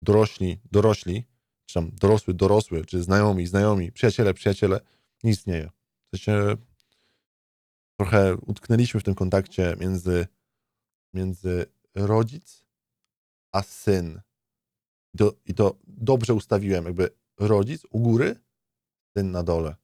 dorośli, 0.03 0.61
dorośli, 0.73 1.25
czy 1.67 1.75
tam 1.75 1.91
dorosły, 1.91 2.35
dorosły, 2.35 2.85
czy 2.85 3.03
znajomi, 3.03 3.47
znajomi, 3.47 3.93
przyjaciele, 3.93 4.35
przyjaciele, 4.35 4.81
nie 5.23 5.31
istnieje. 5.31 5.71
W 6.13 6.17
sensie 6.17 6.57
trochę 7.97 8.37
utknęliśmy 8.37 9.01
w 9.01 9.05
tym 9.05 9.15
kontakcie 9.15 9.77
między, 9.81 10.27
między 11.15 11.67
rodzic 11.95 12.65
a 13.53 13.63
syn. 13.63 14.21
I 15.15 15.19
to, 15.19 15.33
I 15.47 15.55
to 15.55 15.79
dobrze 15.85 16.35
ustawiłem, 16.35 16.85
jakby 16.85 17.11
rodzic 17.39 17.83
u 17.91 18.01
góry, 18.01 18.37
syn 19.17 19.31
na 19.31 19.43
dole. 19.43 19.77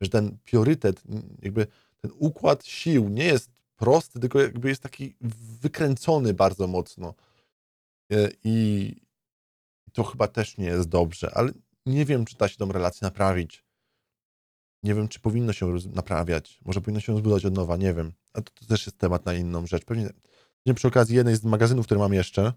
Że 0.00 0.10
ten 0.10 0.38
priorytet, 0.44 1.02
jakby 1.42 1.66
ten 1.96 2.10
układ 2.14 2.64
sił 2.64 3.08
nie 3.08 3.24
jest 3.24 3.59
prosty, 3.80 4.20
tylko 4.20 4.40
jakby 4.40 4.68
jest 4.68 4.82
taki 4.82 5.14
wykręcony 5.60 6.34
bardzo 6.34 6.66
mocno. 6.66 7.14
E, 8.12 8.30
I 8.44 8.94
to 9.92 10.04
chyba 10.04 10.28
też 10.28 10.58
nie 10.58 10.66
jest 10.66 10.88
dobrze, 10.88 11.30
ale 11.34 11.52
nie 11.86 12.04
wiem, 12.04 12.24
czy 12.24 12.36
da 12.36 12.48
się 12.48 12.56
tą 12.56 12.72
relację 12.72 13.06
naprawić. 13.06 13.64
Nie 14.82 14.94
wiem, 14.94 15.08
czy 15.08 15.20
powinno 15.20 15.52
się 15.52 15.74
naprawiać. 15.92 16.60
Może 16.64 16.80
powinno 16.80 17.00
się 17.00 17.16
zbudować 17.16 17.44
od 17.44 17.54
nowa, 17.54 17.76
nie 17.76 17.94
wiem. 17.94 18.12
A 18.32 18.42
to, 18.42 18.50
to 18.54 18.66
też 18.66 18.86
jest 18.86 18.98
temat 18.98 19.24
na 19.24 19.34
inną 19.34 19.66
rzecz. 19.66 19.84
Pewnie, 19.84 20.10
pewnie 20.64 20.74
przy 20.74 20.88
okazji 20.88 21.16
jednej 21.16 21.36
z 21.36 21.44
magazynów, 21.44 21.86
które 21.86 22.00
mam 22.00 22.14
jeszcze, 22.14 22.52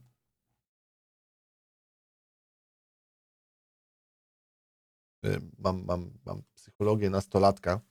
y, 5.25 5.41
mam, 5.57 5.85
mam, 5.85 6.11
mam 6.25 6.43
psychologię 6.55 7.09
nastolatka. 7.09 7.81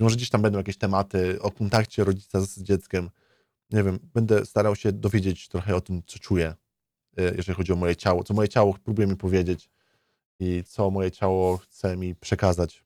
Może 0.00 0.16
gdzieś 0.16 0.30
tam 0.30 0.42
będą 0.42 0.58
jakieś 0.58 0.78
tematy 0.78 1.42
o 1.42 1.50
kontakcie 1.50 2.04
rodzica 2.04 2.40
z 2.40 2.62
dzieckiem. 2.62 3.10
Nie 3.70 3.82
wiem, 3.82 3.98
będę 4.14 4.46
starał 4.46 4.76
się 4.76 4.92
dowiedzieć 4.92 5.48
trochę 5.48 5.76
o 5.76 5.80
tym, 5.80 6.02
co 6.06 6.18
czuję, 6.18 6.54
y, 7.20 7.34
jeżeli 7.36 7.56
chodzi 7.56 7.72
o 7.72 7.76
moje 7.76 7.96
ciało, 7.96 8.24
co 8.24 8.34
moje 8.34 8.48
ciało 8.48 8.74
próbuje 8.84 9.06
mi 9.06 9.16
powiedzieć 9.16 9.70
i 10.40 10.64
co 10.64 10.90
moje 10.90 11.10
ciało 11.10 11.56
chce 11.56 11.96
mi 11.96 12.14
przekazać. 12.14 12.84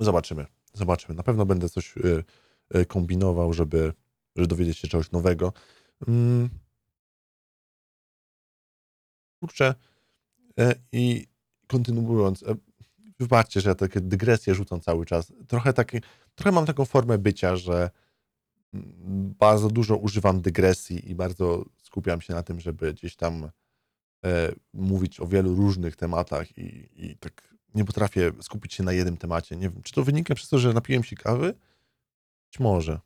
Zobaczymy, 0.00 0.46
zobaczymy. 0.72 1.14
Na 1.14 1.22
pewno 1.22 1.46
będę 1.46 1.68
coś 1.68 1.96
y, 1.96 2.24
y, 2.76 2.86
kombinował, 2.86 3.52
żeby, 3.52 3.92
żeby 4.36 4.48
dowiedzieć 4.48 4.78
się 4.78 4.88
czegoś 4.88 5.10
nowego. 5.10 5.52
Mm. 6.08 6.48
Kurczę, 9.40 9.66
e, 9.66 9.91
i 10.92 11.26
kontynuując, 11.66 12.42
e, 12.42 12.54
wybaczcie, 13.18 13.60
że 13.60 13.68
ja 13.68 13.74
takie 13.74 14.00
dygresje 14.00 14.54
rzucam 14.54 14.80
cały 14.80 15.06
czas. 15.06 15.32
Trochę, 15.48 15.72
takie, 15.72 16.00
trochę 16.34 16.52
mam 16.52 16.66
taką 16.66 16.84
formę 16.84 17.18
bycia, 17.18 17.56
że 17.56 17.90
mm, 18.74 19.34
bardzo 19.38 19.68
dużo 19.68 19.96
używam 19.96 20.40
dygresji 20.40 21.10
i 21.10 21.14
bardzo 21.14 21.64
skupiam 21.82 22.20
się 22.20 22.34
na 22.34 22.42
tym, 22.42 22.60
żeby 22.60 22.94
gdzieś 22.94 23.16
tam 23.16 23.50
e, 24.24 24.52
mówić 24.72 25.20
o 25.20 25.26
wielu 25.26 25.54
różnych 25.54 25.96
tematach 25.96 26.58
i, 26.58 26.88
i 26.96 27.16
tak 27.16 27.52
nie 27.74 27.84
potrafię 27.84 28.32
skupić 28.42 28.74
się 28.74 28.82
na 28.82 28.92
jednym 28.92 29.16
temacie. 29.16 29.56
Nie 29.56 29.70
wiem, 29.70 29.82
czy 29.82 29.92
to 29.92 30.04
wynika 30.04 30.34
przez 30.34 30.48
to, 30.48 30.58
że 30.58 30.72
napiłem 30.72 31.04
się 31.04 31.16
kawy? 31.16 31.54
Być 32.50 32.60
może. 32.60 33.00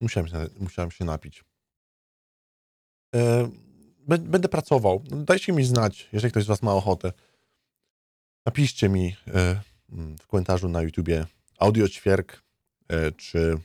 Musiałem 0.00 0.28
się, 0.28 0.48
musiałem 0.58 0.90
się 0.90 1.04
napić. 1.04 1.44
E, 3.14 3.50
będę 4.06 4.48
pracował. 4.48 5.02
Dajcie 5.10 5.52
mi 5.52 5.64
znać, 5.64 6.08
jeżeli 6.12 6.30
ktoś 6.30 6.44
z 6.44 6.46
Was 6.46 6.62
ma 6.62 6.74
ochotę. 6.74 7.12
Napiszcie 8.46 8.88
mi 8.88 9.16
e, 9.26 9.60
w 10.20 10.26
komentarzu 10.26 10.68
na 10.68 10.82
YouTubie 10.82 11.26
audio 11.58 11.88
ćwierk, 11.88 12.42
e, 12.88 13.12
czy, 13.12 13.58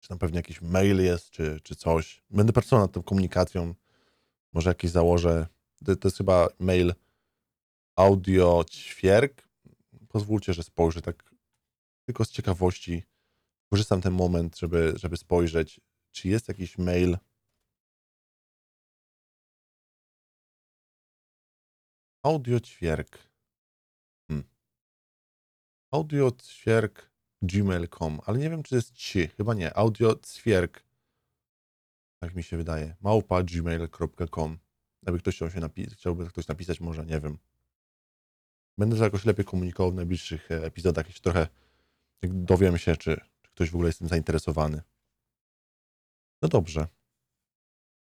czy 0.00 0.08
tam 0.08 0.18
pewnie 0.18 0.36
jakiś 0.36 0.62
mail 0.62 1.00
jest, 1.00 1.30
czy, 1.30 1.60
czy 1.62 1.76
coś. 1.76 2.22
Będę 2.30 2.52
pracował 2.52 2.84
nad 2.84 2.92
tą 2.92 3.02
komunikacją. 3.02 3.74
Może 4.52 4.70
jakiś 4.70 4.90
założę. 4.90 5.46
To, 5.84 5.96
to 5.96 6.08
jest 6.08 6.18
chyba 6.18 6.48
mail 6.58 6.94
audio 7.96 8.64
ćwierk. 8.70 9.48
Pozwólcie, 10.08 10.54
że 10.54 10.62
spojrzę 10.62 11.02
tak 11.02 11.34
tylko 12.06 12.24
z 12.24 12.30
ciekawości. 12.30 13.02
Korzystam 13.70 14.00
ten 14.00 14.12
moment, 14.12 14.58
żeby, 14.58 14.92
żeby 14.96 15.16
spojrzeć, 15.16 15.80
czy 16.12 16.28
jest 16.28 16.48
jakiś 16.48 16.78
mail. 16.78 17.16
Audio 22.24 22.60
ćwierk. 22.60 23.18
Hmm. 24.28 24.44
Audio 25.90 26.30
ćwierk 26.30 27.10
gmail.com, 27.42 28.20
ale 28.26 28.38
nie 28.38 28.50
wiem, 28.50 28.62
czy 28.62 28.74
jest 28.74 28.92
ci. 28.92 29.28
Chyba 29.28 29.54
nie. 29.54 29.76
Audio 29.76 30.14
ćwierk 30.14 30.84
tak 32.24 32.34
mi 32.34 32.42
się 32.42 32.56
wydaje. 32.56 32.96
Małpa 33.00 33.42
gmail.com. 33.42 34.58
Jakby 35.02 35.18
ktoś 35.18 35.36
chciał 35.36 35.50
się 35.50 35.60
napisać, 35.60 35.94
chciałby 35.94 36.26
ktoś 36.26 36.46
napisać, 36.46 36.80
może 36.80 37.06
nie 37.06 37.20
wiem. 37.20 37.38
Będę 38.78 38.96
to 38.96 39.04
jakoś 39.04 39.24
lepiej 39.24 39.44
komunikował 39.44 39.92
w 39.92 39.94
najbliższych 39.94 40.50
e, 40.50 40.64
epizodach, 40.64 41.06
jeśli 41.06 41.22
trochę 41.22 41.48
dowiem 42.22 42.78
się, 42.78 42.96
czy, 42.96 43.20
czy 43.42 43.50
ktoś 43.50 43.70
w 43.70 43.74
ogóle 43.74 43.88
jest 43.88 43.98
tym 43.98 44.08
zainteresowany. 44.08 44.82
No 46.42 46.48
dobrze. 46.48 46.86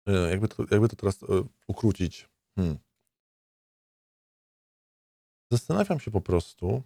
E, 0.07 0.13
jakby 0.31 0.49
to, 0.49 0.65
jakby 0.71 0.89
to 0.89 0.97
teraz 0.97 1.23
e, 1.23 1.27
ukrócić. 1.67 2.29
Hmm. 2.57 2.79
Zastanawiam 5.51 6.01
się 6.01 6.11
po 6.11 6.21
prostu, 6.21 6.83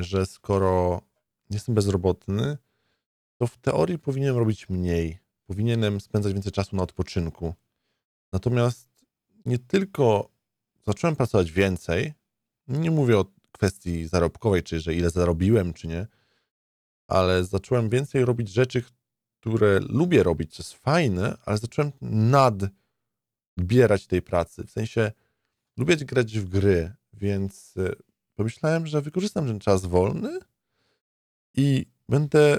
że 0.00 0.26
skoro 0.26 1.02
jestem 1.50 1.74
bezrobotny, 1.74 2.58
to 3.36 3.46
w 3.46 3.58
teorii 3.58 3.98
powinienem 3.98 4.36
robić 4.36 4.68
mniej. 4.68 5.18
Powinienem 5.46 6.00
spędzać 6.00 6.32
więcej 6.32 6.52
czasu 6.52 6.76
na 6.76 6.82
odpoczynku. 6.82 7.54
Natomiast 8.32 8.88
nie 9.46 9.58
tylko 9.58 10.30
zacząłem 10.86 11.16
pracować 11.16 11.52
więcej, 11.52 12.12
nie 12.68 12.90
mówię 12.90 13.18
o 13.18 13.26
kwestii 13.52 14.06
zarobkowej, 14.06 14.62
czy 14.62 14.80
że 14.80 14.94
ile 14.94 15.10
zarobiłem, 15.10 15.72
czy 15.72 15.88
nie, 15.88 16.06
ale 17.08 17.44
zacząłem 17.44 17.88
więcej 17.88 18.24
robić 18.24 18.48
rzeczy, 18.48 18.84
które 19.40 19.80
lubię 19.80 20.22
robić, 20.22 20.56
co 20.56 20.62
jest 20.62 20.74
fajne, 20.74 21.36
ale 21.44 21.58
zacząłem 21.58 21.92
nadbierać 22.00 24.06
tej 24.06 24.22
pracy. 24.22 24.66
W 24.66 24.70
sensie 24.70 25.12
lubię 25.76 25.96
grać 25.96 26.38
w 26.38 26.48
gry, 26.48 26.94
więc 27.20 27.74
e, 27.76 27.92
pomyślałem, 28.34 28.86
że 28.86 29.02
wykorzystam 29.02 29.46
ten 29.46 29.60
czas 29.60 29.86
wolny 29.86 30.38
i 31.54 31.86
będę 32.08 32.58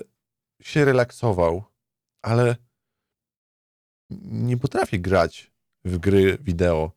się 0.62 0.86
relaksował, 0.86 1.64
ale 2.22 2.56
nie 4.32 4.58
potrafię 4.58 5.00
grać 5.00 5.52
w 5.86 5.98
gry 5.98 6.38
wideo 6.42 6.92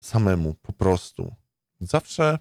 samemu, 0.00 0.54
po 0.54 0.72
prostu. 0.72 1.34
Zawsze, 1.80 2.38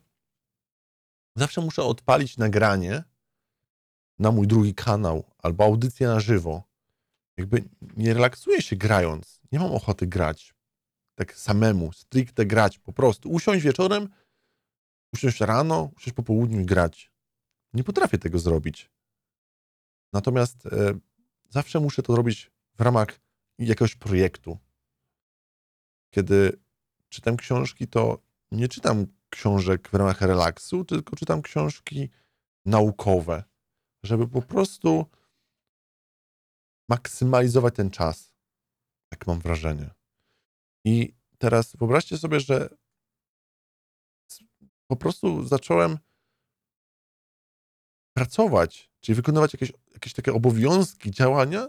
zawsze 1.36 1.62
muszę 1.62 1.84
odpalić 1.84 2.38
nagranie 2.38 3.04
na 4.20 4.32
mój 4.32 4.48
drugi 4.48 4.76
kanał 4.76 5.24
albo 5.38 5.64
audycję 5.64 6.08
na 6.08 6.20
żywo. 6.20 6.64
Jakby 7.38 7.64
nie 7.98 8.14
relaksuję 8.14 8.62
się 8.62 8.76
grając. 8.76 9.42
Nie 9.52 9.60
mam 9.60 9.72
ochoty 9.72 10.08
grać 10.08 10.57
tak 11.18 11.38
samemu, 11.38 11.94
stricte 11.94 12.46
grać, 12.46 12.80
po 12.80 12.94
prostu. 12.94 13.30
Usiąść 13.30 13.64
wieczorem, 13.64 14.10
usiąść 15.14 15.42
rano, 15.42 15.92
usiąść 15.98 16.16
po 16.16 16.24
południu 16.24 16.62
i 16.62 16.66
grać. 16.66 17.12
Nie 17.74 17.84
potrafię 17.84 18.18
tego 18.18 18.40
zrobić. 18.40 18.92
Natomiast 20.14 20.66
e, 20.66 21.00
zawsze 21.50 21.80
muszę 21.80 22.04
to 22.04 22.16
robić 22.16 22.52
w 22.76 22.82
ramach 22.82 23.20
jakiegoś 23.60 23.96
projektu. 23.96 24.58
Kiedy 26.14 26.60
czytam 27.10 27.38
książki, 27.38 27.88
to 27.88 28.22
nie 28.52 28.68
czytam 28.68 29.08
książek 29.30 29.90
w 29.90 29.94
ramach 29.94 30.22
relaksu, 30.22 30.86
tylko 30.86 31.16
czytam 31.16 31.42
książki 31.42 32.10
naukowe, 32.66 33.44
żeby 34.04 34.28
po 34.28 34.42
prostu 34.42 35.06
maksymalizować 36.90 37.76
ten 37.76 37.90
czas. 37.90 38.34
Tak 39.10 39.28
mam 39.28 39.40
wrażenie. 39.40 39.97
I 40.88 41.14
teraz 41.38 41.76
wyobraźcie 41.76 42.18
sobie, 42.18 42.40
że 42.40 42.70
po 44.88 44.96
prostu 44.96 45.48
zacząłem 45.48 45.98
pracować, 48.14 48.92
czyli 49.00 49.16
wykonywać 49.16 49.54
jakieś, 49.54 49.72
jakieś 49.94 50.14
takie 50.14 50.34
obowiązki, 50.34 51.12
działania 51.12 51.68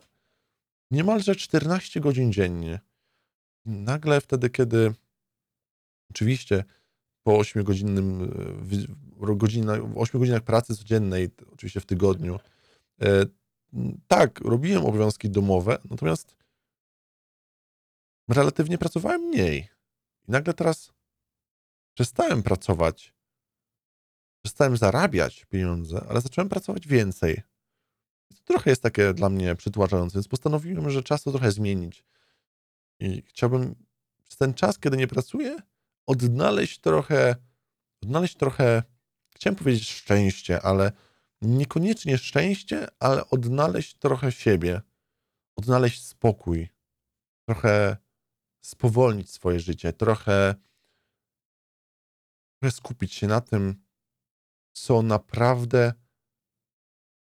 niemalże 0.91 1.37
14 1.37 2.01
godzin 2.01 2.33
dziennie. 2.33 2.81
Nagle 3.67 4.21
wtedy, 4.21 4.51
kiedy 4.51 4.95
oczywiście 6.11 6.65
po 7.23 7.39
8-godzinnym 7.39 8.29
godzinach, 9.37 9.81
8 9.97 10.21
godzinach 10.21 10.43
pracy 10.43 10.77
codziennej, 10.77 11.31
oczywiście 11.53 11.81
w 11.81 11.87
tygodniu, 11.87 12.39
e, 13.01 13.27
tak, 14.09 14.41
robiłem 14.41 14.85
obowiązki 14.85 15.31
domowe, 15.31 15.79
natomiast 15.91 16.37
relatywnie 18.35 18.79
pracowałem 18.79 19.23
mniej. 19.23 19.69
I 20.29 20.31
nagle 20.31 20.55
teraz 20.55 20.93
przestałem 21.95 22.43
pracować, 22.43 23.15
przestałem 24.45 24.77
zarabiać 24.77 25.45
pieniądze, 25.45 26.07
ale 26.09 26.21
zacząłem 26.21 26.49
pracować 26.49 26.87
więcej. 26.87 27.43
To 28.29 28.43
trochę 28.45 28.71
jest 28.71 28.83
takie 28.83 29.15
dla 29.15 29.29
mnie 29.29 29.55
przytłaczające, 29.55 30.15
więc 30.15 30.29
postanowiłem, 30.29 30.91
że 30.91 31.03
czas 31.03 31.23
to 31.23 31.31
trochę 31.31 31.53
zmienić. 31.53 32.05
I 33.01 33.23
chciałbym 33.23 33.75
przez 34.23 34.37
ten 34.37 34.55
czas, 34.55 34.79
kiedy 34.79 34.97
nie 34.97 35.07
pracuję, 35.07 35.57
odnaleźć 36.07 36.81
trochę, 36.81 37.37
odnaleźć 38.03 38.37
trochę, 38.37 38.83
chciałem 39.35 39.57
powiedzieć 39.57 39.91
szczęście, 39.91 40.63
ale 40.63 40.93
niekoniecznie 41.43 42.19
szczęście, 42.19 42.87
ale 42.99 43.31
odnaleźć 43.31 43.95
trochę 43.99 44.33
siebie, 44.33 44.81
odnaleźć 45.57 46.07
spokój, 46.07 46.69
trochę 47.49 47.97
spowolnić 48.61 49.31
swoje 49.31 49.61
życie, 49.61 49.93
trochę, 49.93 50.55
trochę 52.61 52.77
skupić 52.77 53.15
się 53.15 53.27
na 53.27 53.41
tym, 53.41 53.85
co 54.73 55.03
naprawdę 55.03 55.93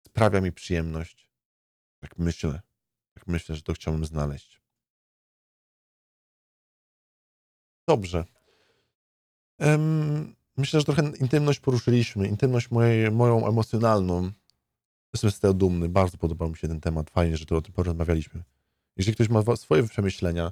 sprawia 0.07 0.41
mi 0.41 0.51
przyjemność. 0.51 1.29
Tak 1.99 2.17
myślę. 2.17 2.61
Tak 3.13 3.27
myślę, 3.27 3.55
że 3.55 3.61
to 3.61 3.73
chciałbym 3.73 4.05
znaleźć. 4.05 4.61
Dobrze. 7.87 8.25
myślę, 10.57 10.79
że 10.79 10.85
trochę 10.85 11.11
intymność 11.19 11.59
poruszyliśmy. 11.59 12.27
Intymność 12.27 12.71
mojej, 12.71 13.11
moją 13.11 13.47
emocjonalną. 13.47 14.31
Jestem 15.13 15.31
z 15.31 15.39
tego 15.39 15.53
dumny. 15.53 15.89
Bardzo 15.89 16.17
podobał 16.17 16.49
mi 16.49 16.57
się 16.57 16.67
ten 16.67 16.81
temat. 16.81 17.09
Fajnie, 17.09 17.37
że 17.37 17.45
to 17.45 17.57
o 17.57 17.61
tym 17.61 17.73
porozmawialiśmy. 17.73 18.43
Jeżeli 18.97 19.15
ktoś 19.15 19.29
ma 19.29 19.55
swoje 19.55 19.83
przemyślenia 19.83 20.51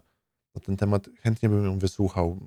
na 0.55 0.61
ten 0.61 0.77
temat, 0.77 1.09
chętnie 1.21 1.49
bym 1.49 1.65
ją 1.65 1.79
wysłuchał. 1.79 2.39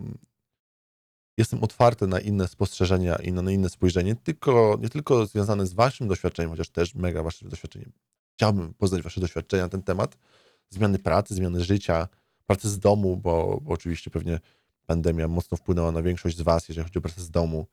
Jestem 1.38 1.64
otwarty 1.64 2.06
na 2.06 2.20
inne 2.20 2.48
spostrzeżenia 2.48 3.16
i 3.16 3.32
na 3.32 3.50
inne 3.50 3.68
spojrzenie, 3.68 4.16
tylko, 4.16 4.78
nie 4.82 4.88
tylko 4.88 5.26
związane 5.26 5.66
z 5.66 5.72
waszym 5.72 6.08
doświadczeniem, 6.08 6.50
chociaż 6.50 6.68
też 6.68 6.94
mega 6.94 7.22
waszym 7.22 7.48
doświadczeniem. 7.48 7.92
Chciałbym 8.36 8.74
poznać 8.74 9.02
wasze 9.02 9.20
doświadczenia 9.20 9.62
na 9.62 9.68
ten 9.68 9.82
temat. 9.82 10.18
Zmiany 10.70 10.98
pracy, 10.98 11.34
zmiany 11.34 11.64
życia, 11.64 12.08
pracy 12.46 12.68
z 12.68 12.78
domu, 12.78 13.16
bo, 13.16 13.60
bo 13.62 13.72
oczywiście 13.72 14.10
pewnie 14.10 14.40
pandemia 14.86 15.28
mocno 15.28 15.56
wpłynęła 15.56 15.92
na 15.92 16.02
większość 16.02 16.36
z 16.36 16.40
Was, 16.40 16.68
jeżeli 16.68 16.84
chodzi 16.84 16.98
o 16.98 17.02
pracę 17.02 17.20
z 17.20 17.30
domu. 17.30 17.66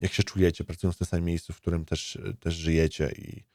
Jak 0.00 0.12
się 0.12 0.22
czujecie, 0.22 0.64
pracując 0.64 0.96
w 0.96 0.98
tym 0.98 1.06
samym 1.06 1.24
miejscu, 1.24 1.52
w 1.52 1.56
którym 1.56 1.84
też, 1.84 2.18
też 2.40 2.54
żyjecie 2.54 3.12
i 3.18 3.51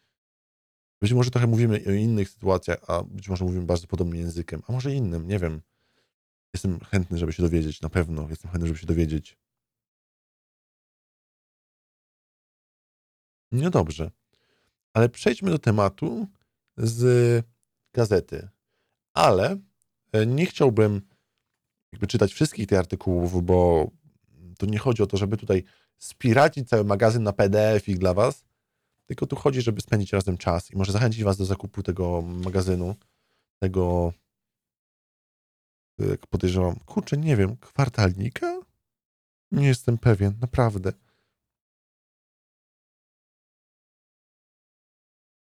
być 1.01 1.13
może 1.13 1.31
trochę 1.31 1.47
mówimy 1.47 1.83
o 1.87 1.91
innych 1.91 2.29
sytuacjach, 2.29 2.79
a 2.87 3.03
być 3.03 3.29
może 3.29 3.45
mówimy 3.45 3.65
bardzo 3.65 3.87
podobnym 3.87 4.19
językiem, 4.19 4.61
a 4.67 4.71
może 4.71 4.93
innym, 4.93 5.27
nie 5.27 5.39
wiem. 5.39 5.61
Jestem 6.53 6.79
chętny, 6.79 7.17
żeby 7.17 7.33
się 7.33 7.43
dowiedzieć, 7.43 7.81
na 7.81 7.89
pewno 7.89 8.29
jestem 8.29 8.51
chętny, 8.51 8.67
żeby 8.67 8.79
się 8.79 8.87
dowiedzieć. 8.87 9.37
No 13.51 13.69
dobrze, 13.69 14.11
ale 14.93 15.09
przejdźmy 15.09 15.51
do 15.51 15.59
tematu 15.59 16.27
z 16.77 17.45
gazety. 17.93 18.49
Ale 19.13 19.57
e, 20.11 20.25
nie 20.25 20.45
chciałbym 20.45 21.01
jakby 21.91 22.07
czytać 22.07 22.33
wszystkich 22.33 22.67
tych 22.67 22.79
artykułów, 22.79 23.45
bo 23.45 23.89
to 24.57 24.65
nie 24.65 24.79
chodzi 24.79 25.03
o 25.03 25.07
to, 25.07 25.17
żeby 25.17 25.37
tutaj 25.37 25.63
spiracić 25.97 26.69
cały 26.69 26.83
magazyn 26.83 27.23
na 27.23 27.33
PDF 27.33 27.89
ich 27.89 27.97
dla 27.97 28.13
was, 28.13 28.46
tylko 29.07 29.27
tu 29.27 29.35
chodzi, 29.35 29.61
żeby 29.61 29.81
spędzić 29.81 30.13
razem 30.13 30.37
czas 30.37 30.71
i 30.71 30.77
może 30.77 30.91
zachęcić 30.91 31.23
was 31.23 31.37
do 31.37 31.45
zakupu 31.45 31.83
tego 31.83 32.21
magazynu, 32.21 32.95
tego 33.59 34.13
jak 35.99 36.27
podejrzewam, 36.27 36.75
kurczę, 36.75 37.17
nie 37.17 37.37
wiem, 37.37 37.57
kwartalnika? 37.57 38.61
Nie 39.51 39.67
jestem 39.67 39.97
pewien, 39.97 40.37
naprawdę. 40.41 40.93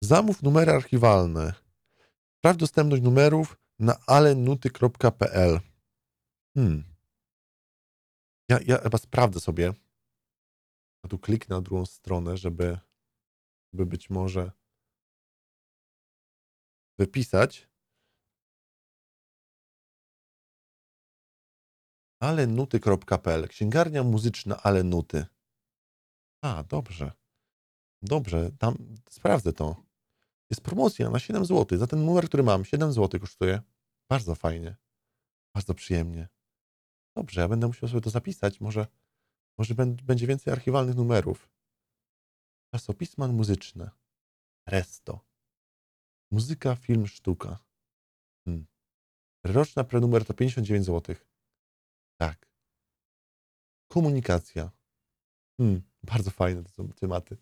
Zamów 0.03 0.43
numery 0.43 0.71
archiwalne. 0.71 1.53
Sprawdź 2.37 2.59
dostępność 2.59 3.03
numerów 3.03 3.57
na 3.79 3.95
alenuty.pl. 4.07 5.59
Hmm. 6.57 6.83
Ja, 8.49 8.59
ja 8.65 8.77
chyba 8.77 8.97
sprawdzę 8.97 9.39
sobie. 9.39 9.73
A 11.05 11.07
tu 11.07 11.19
kliknę 11.19 11.55
na 11.55 11.61
drugą 11.61 11.85
stronę, 11.85 12.37
żeby, 12.37 12.79
żeby 13.73 13.85
być 13.85 14.09
może 14.09 14.51
wypisać. 16.97 17.69
alenuty.pl 22.21 23.47
Księgarnia 23.47 24.03
muzyczna 24.03 24.57
Ale 24.63 24.83
Nuty. 24.83 25.25
A, 26.43 26.63
dobrze. 26.63 27.11
Dobrze, 28.01 28.51
tam 28.59 28.77
sprawdzę 29.09 29.53
to. 29.53 29.83
Jest 30.49 30.61
promocja 30.61 31.09
na 31.09 31.19
7 31.19 31.45
zł. 31.45 31.79
Za 31.79 31.87
ten 31.87 32.05
numer, 32.05 32.25
który 32.25 32.43
mam, 32.43 32.65
7 32.65 32.93
zł 32.93 33.19
kosztuje. 33.19 33.61
Bardzo 34.09 34.35
fajnie. 34.35 34.75
Bardzo 35.55 35.73
przyjemnie. 35.73 36.27
Dobrze, 37.15 37.41
ja 37.41 37.47
będę 37.47 37.67
musiał 37.67 37.89
sobie 37.89 38.01
to 38.01 38.09
zapisać. 38.09 38.61
Może, 38.61 38.87
może 39.57 39.75
będzie 40.03 40.27
więcej 40.27 40.53
archiwalnych 40.53 40.95
numerów. 40.95 41.49
Czasopisma 42.73 43.27
muzyczne. 43.27 43.91
Resto. 44.67 45.19
Muzyka, 46.31 46.75
film, 46.75 47.07
sztuka. 47.07 47.59
Hmm. 48.45 48.65
Roczna 49.43 49.83
prenumer 49.83 50.25
to 50.25 50.33
59 50.33 50.85
zł. 50.85 51.15
Tak. 52.19 52.47
Komunikacja. 53.87 54.71
Hmm. 55.57 55.81
Bardzo 56.03 56.31
fajne 56.31 56.63
to 56.63 56.69
są 56.69 56.89
tematy. 56.89 57.37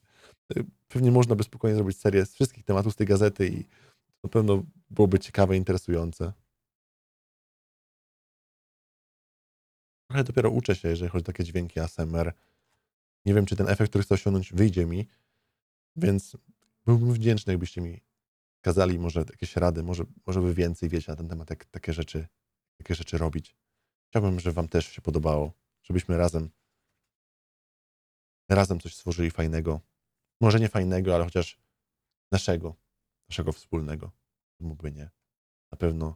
Y, 0.57 0.65
pewnie 0.87 1.11
można 1.11 1.35
by 1.35 1.43
spokojnie 1.43 1.75
zrobić 1.75 1.97
serię 1.97 2.25
z 2.25 2.33
wszystkich 2.33 2.63
tematów 2.65 2.93
z 2.93 2.95
tej 2.95 3.07
gazety 3.07 3.47
i 3.47 3.65
na 4.23 4.29
pewno 4.29 4.63
byłoby 4.89 5.19
ciekawe, 5.19 5.57
interesujące. 5.57 6.33
Trochę 10.09 10.23
dopiero 10.23 10.49
uczę 10.49 10.75
się, 10.75 10.89
jeżeli 10.89 11.09
chodzi 11.09 11.23
o 11.23 11.25
takie 11.25 11.43
dźwięki 11.43 11.79
ASMR. 11.79 12.33
Nie 13.27 13.33
wiem, 13.33 13.45
czy 13.45 13.55
ten 13.55 13.69
efekt, 13.69 13.89
który 13.91 14.03
chcę 14.03 14.15
osiągnąć, 14.15 14.53
wyjdzie 14.53 14.85
mi, 14.85 15.07
więc 15.95 16.37
byłbym 16.85 17.13
wdzięczny, 17.13 17.53
jakbyście 17.53 17.81
mi 17.81 18.01
kazali 18.61 18.99
może 18.99 19.19
jakieś 19.19 19.55
rady, 19.55 19.83
może, 19.83 20.03
może 20.25 20.41
wy 20.41 20.53
więcej 20.53 20.89
wiecie 20.89 21.11
na 21.11 21.15
ten 21.15 21.27
temat, 21.29 21.49
jak 21.49 21.65
takie 21.65 21.93
rzeczy, 21.93 22.27
takie 22.77 22.95
rzeczy 22.95 23.17
robić. 23.17 23.55
Chciałbym, 24.09 24.39
żeby 24.39 24.53
wam 24.53 24.67
też 24.67 24.91
się 24.91 25.01
podobało, 25.01 25.53
żebyśmy 25.83 26.17
razem 26.17 26.49
razem 28.49 28.79
coś 28.79 28.95
stworzyli 28.95 29.31
fajnego. 29.31 29.81
Może 30.41 30.59
nie 30.59 30.69
fajnego, 30.69 31.15
ale 31.15 31.23
chociaż 31.23 31.59
naszego, 32.31 32.75
naszego 33.29 33.51
wspólnego. 33.51 34.11
Mógłby 34.59 34.91
nie. 34.91 35.09
Na 35.71 35.77
pewno, 35.77 36.15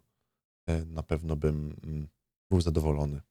e, 0.67 0.85
na 0.85 1.03
pewno 1.03 1.35
bym 1.35 1.75
mm, 1.83 2.07
był 2.49 2.61
zadowolony. 2.61 3.21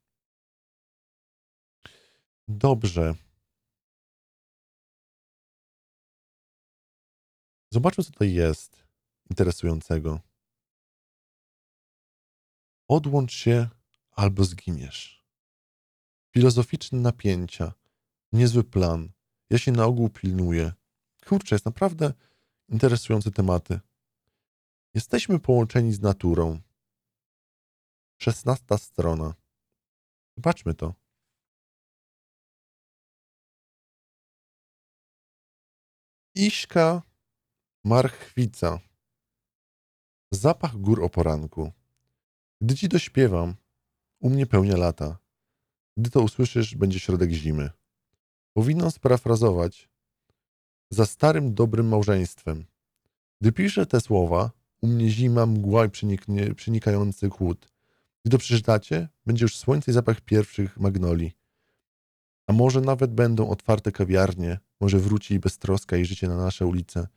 Dobrze. 2.48 3.14
Zobaczmy, 7.72 8.04
co 8.04 8.10
tutaj 8.10 8.32
jest 8.32 8.86
interesującego. 9.30 10.20
Odłącz 12.88 13.32
się 13.32 13.68
albo 14.10 14.44
zginiesz. 14.44 15.24
Filozoficzne 16.34 16.98
napięcia, 17.00 17.72
niezły 18.32 18.64
plan. 18.64 19.12
Ja 19.50 19.58
się 19.58 19.72
na 19.72 19.84
ogół 19.84 20.08
pilnuję. 20.08 20.72
Kurczę, 21.26 21.54
jest 21.54 21.64
naprawdę 21.64 22.12
interesujące 22.68 23.30
tematy. 23.30 23.80
Jesteśmy 24.94 25.40
połączeni 25.40 25.92
z 25.92 26.00
naturą. 26.00 26.60
Szesnasta 28.18 28.78
strona. 28.78 29.34
Zobaczmy 30.36 30.74
to. 30.74 30.94
Iśka 36.34 37.09
marchwica. 37.84 38.78
Zapach 40.30 40.76
gór 40.76 41.04
o 41.04 41.08
poranku. 41.08 41.72
Gdy 42.60 42.74
ci 42.74 42.88
dośpiewam, 42.88 43.54
u 44.20 44.30
mnie 44.30 44.46
pełnia 44.46 44.76
lata. 44.76 45.18
Gdy 45.96 46.10
to 46.10 46.20
usłyszysz, 46.20 46.74
będzie 46.76 47.00
środek 47.00 47.30
zimy. 47.30 47.70
Powinnam 48.52 48.90
sparafrazować 48.90 49.88
za 50.90 51.06
starym, 51.06 51.54
dobrym 51.54 51.88
małżeństwem. 51.88 52.64
Gdy 53.40 53.52
piszę 53.52 53.86
te 53.86 54.00
słowa, 54.00 54.50
u 54.80 54.86
mnie 54.86 55.10
zima, 55.10 55.46
mgła 55.46 55.86
i 55.86 55.90
przenikający 56.54 57.28
chłód. 57.28 57.72
Gdy 58.24 58.30
to 58.30 58.38
przeczytacie, 58.38 59.08
będzie 59.26 59.44
już 59.44 59.56
słońce 59.56 59.90
i 59.90 59.94
zapach 59.94 60.20
pierwszych 60.20 60.76
magnoli. 60.76 61.32
A 62.46 62.52
może 62.52 62.80
nawet 62.80 63.14
będą 63.14 63.48
otwarte 63.48 63.92
kawiarnie, 63.92 64.58
może 64.80 64.98
wróci 64.98 65.38
beztroska 65.38 65.96
i 65.96 66.04
życie 66.04 66.28
na 66.28 66.36
nasze 66.36 66.66
ulice 66.66 67.08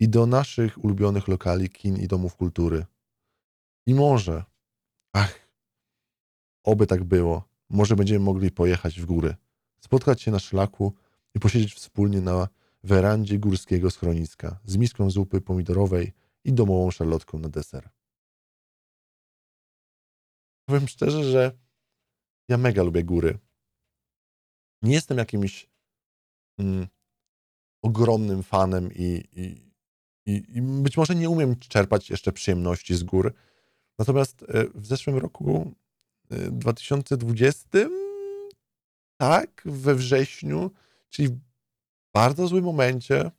i 0.00 0.08
do 0.08 0.26
naszych 0.26 0.84
ulubionych 0.84 1.28
lokali, 1.28 1.70
kin 1.70 1.96
i 1.96 2.08
domów 2.08 2.36
kultury. 2.36 2.86
I 3.86 3.94
może, 3.94 4.44
ach, 5.12 5.48
oby 6.64 6.86
tak 6.86 7.04
było, 7.04 7.48
może 7.70 7.96
będziemy 7.96 8.24
mogli 8.24 8.50
pojechać 8.50 9.00
w 9.00 9.06
góry, 9.06 9.36
spotkać 9.80 10.22
się 10.22 10.30
na 10.30 10.38
szlaku 10.38 10.94
i 11.34 11.40
posiedzieć 11.40 11.74
wspólnie 11.74 12.20
na 12.20 12.48
werandzie 12.82 13.38
górskiego 13.38 13.90
schroniska 13.90 14.60
z 14.64 14.76
miską 14.76 15.10
zupy 15.10 15.40
pomidorowej 15.40 16.12
i 16.44 16.52
domową 16.52 16.90
szarlotką 16.90 17.38
na 17.38 17.48
deser. 17.48 17.90
Powiem 20.68 20.88
szczerze, 20.88 21.24
że 21.24 21.58
ja 22.48 22.56
mega 22.56 22.82
lubię 22.82 23.04
góry. 23.04 23.38
Nie 24.82 24.94
jestem 24.94 25.18
jakimś 25.18 25.70
mm, 26.58 26.86
ogromnym 27.82 28.42
fanem 28.42 28.92
i, 28.92 29.28
i, 29.32 29.69
i, 30.26 30.44
i, 30.48 30.62
być 30.62 30.96
może 30.96 31.14
nie 31.14 31.30
umiem 31.30 31.56
czerpać 31.56 32.10
jeszcze 32.10 32.32
przyjemności 32.32 32.94
z 32.94 33.02
gór. 33.02 33.34
Natomiast 33.98 34.42
e, 34.42 34.66
w 34.74 34.86
zeszłym 34.86 35.16
roku 35.16 35.74
2020, 36.50 37.78
e, 37.78 37.88
tak, 39.16 39.62
we 39.64 39.94
wrześniu, 39.94 40.70
czyli 41.08 41.28
w 41.28 41.38
bardzo 42.14 42.46
złym 42.46 42.64
momencie, 42.64 43.30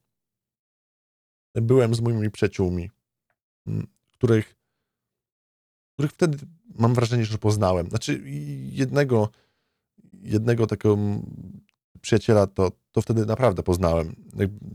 byłem 1.55 1.95
z 1.95 2.01
moimi 2.01 2.31
przyjaciółmi, 2.31 2.89
których, 4.11 4.55
których 5.93 6.11
wtedy 6.11 6.37
mam 6.75 6.93
wrażenie, 6.93 7.25
że 7.25 7.37
poznałem. 7.37 7.89
Znaczy, 7.89 8.21
jednego, 8.71 9.29
jednego 10.13 10.67
takiego 10.67 10.97
przyjaciela 12.01 12.47
to, 12.47 12.71
to 12.91 13.01
wtedy 13.01 13.25
naprawdę 13.25 13.63
poznałem. 13.63 14.15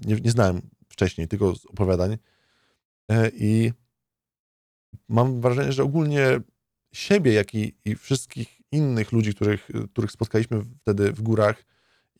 Nie, 0.07 0.21
nie 0.21 0.31
znałem 0.31 0.63
wcześniej, 0.97 1.29
tylko 1.29 1.55
z 1.57 1.67
opowiadań. 1.67 2.19
E, 3.11 3.31
I 3.35 3.73
mam 5.09 5.41
wrażenie, 5.41 5.73
że 5.73 5.83
ogólnie 5.83 6.41
siebie, 6.93 7.33
jak 7.33 7.55
i, 7.55 7.75
i 7.85 7.95
wszystkich 7.95 8.61
innych 8.73 9.13
ludzi, 9.13 9.35
których, 9.35 9.69
których 9.93 10.11
spotkaliśmy 10.13 10.63
wtedy 10.81 11.13
w 11.13 11.23
górach 11.23 11.65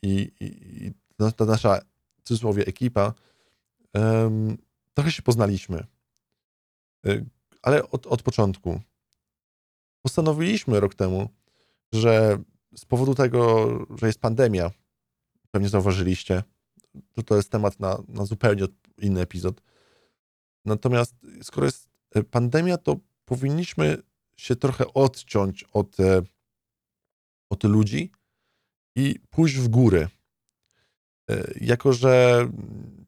i, 0.03 0.33
i, 0.41 0.47
i 0.87 0.93
ta 1.37 1.45
nasza, 1.45 1.81
w 2.19 2.23
cudzysłowie, 2.23 2.67
ekipa, 2.67 3.15
um, 3.95 4.57
trochę 4.95 5.13
się 5.13 5.23
poznaliśmy. 5.23 5.87
E, 7.07 7.25
ale 7.63 7.91
od, 7.91 8.07
od 8.07 8.23
początku. 8.23 8.81
Postanowiliśmy 10.03 10.81
rok 10.81 10.95
temu, 10.95 11.29
że 11.93 12.39
z 12.77 12.85
powodu 12.85 13.15
tego, 13.15 13.69
że 13.99 14.07
jest 14.07 14.21
pandemia, 14.21 14.71
pewnie 15.51 15.69
zauważyliście, 15.69 16.43
to, 17.15 17.23
to 17.23 17.37
jest 17.37 17.51
temat 17.51 17.81
na, 17.81 18.03
na 18.09 18.25
zupełnie 18.25 18.65
inny 18.99 19.21
epizod. 19.21 19.63
Natomiast 20.65 21.15
skoro 21.43 21.67
jest 21.67 21.89
e, 22.15 22.23
pandemia, 22.23 22.79
to 22.79 22.97
powinniśmy 23.25 24.03
się 24.37 24.57
trochę 24.57 24.95
odciąć 24.95 25.65
od, 25.73 26.01
e, 26.01 26.23
od 27.51 27.65
ludzi 27.65 28.13
i 28.97 29.21
pójść 29.31 29.57
w 29.57 29.69
góry. 29.69 30.09
E, 31.31 31.53
jako, 31.61 31.93
że 31.93 32.49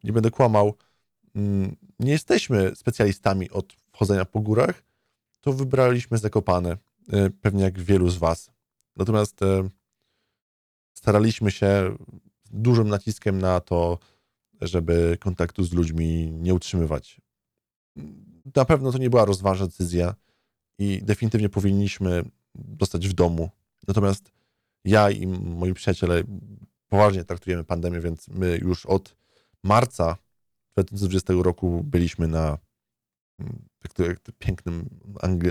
nie 0.05 0.13
będę 0.13 0.31
kłamał, 0.31 0.75
mm, 1.35 1.77
nie 1.99 2.13
jesteśmy 2.13 2.77
specjalistami 2.77 3.51
od 3.51 3.73
wchodzenia 3.73 4.25
po 4.25 4.41
górach, 4.41 4.83
to 5.41 5.53
wybraliśmy 5.53 6.19
Zakopane, 6.19 6.77
pewnie 7.41 7.63
jak 7.63 7.81
wielu 7.81 8.09
z 8.09 8.17
Was. 8.17 8.51
Natomiast 8.97 9.41
staraliśmy 10.95 11.51
się 11.51 11.97
dużym 12.51 12.89
naciskiem 12.89 13.39
na 13.39 13.61
to, 13.61 13.99
żeby 14.61 15.17
kontaktu 15.21 15.65
z 15.65 15.73
ludźmi 15.73 16.31
nie 16.33 16.55
utrzymywać. 16.55 17.21
Na 18.57 18.65
pewno 18.65 18.93
to 18.93 18.99
nie 18.99 19.11
była 19.11 19.25
rozważna 19.25 19.67
decyzja 19.67 20.15
i 20.79 21.01
definitywnie 21.03 21.49
powinniśmy 21.49 22.23
zostać 22.81 23.09
w 23.09 23.13
domu. 23.13 23.51
Natomiast 23.89 24.33
ja 24.85 25.11
i 25.11 25.27
moi 25.27 25.75
przyjaciele 25.75 26.23
poważnie 26.89 27.25
traktujemy 27.25 27.65
pandemię, 27.65 28.01
więc 28.01 28.29
my 28.29 28.59
już 28.63 28.87
od 28.87 29.17
marca 29.65 30.17
2020 30.73 31.33
roku 31.43 31.85
byliśmy 31.85 32.29
na 32.29 32.59
jak 33.83 34.21
to, 34.21 34.33
pięknym 34.39 34.89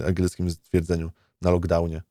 angielskim 0.05 0.51
stwierdzeniu, 0.51 1.11
na 1.41 1.51
lockdownie. 1.51 2.01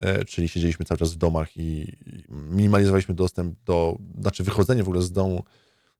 E, 0.00 0.24
czyli 0.24 0.48
siedzieliśmy 0.48 0.84
cały 0.86 0.98
czas 0.98 1.12
w 1.14 1.16
domach 1.16 1.56
i 1.56 1.96
minimalizowaliśmy 2.28 3.14
dostęp 3.14 3.58
do, 3.64 3.98
znaczy 4.20 4.44
wychodzenie 4.44 4.84
w 4.84 4.88
ogóle 4.88 5.02
z 5.02 5.12
domu. 5.12 5.44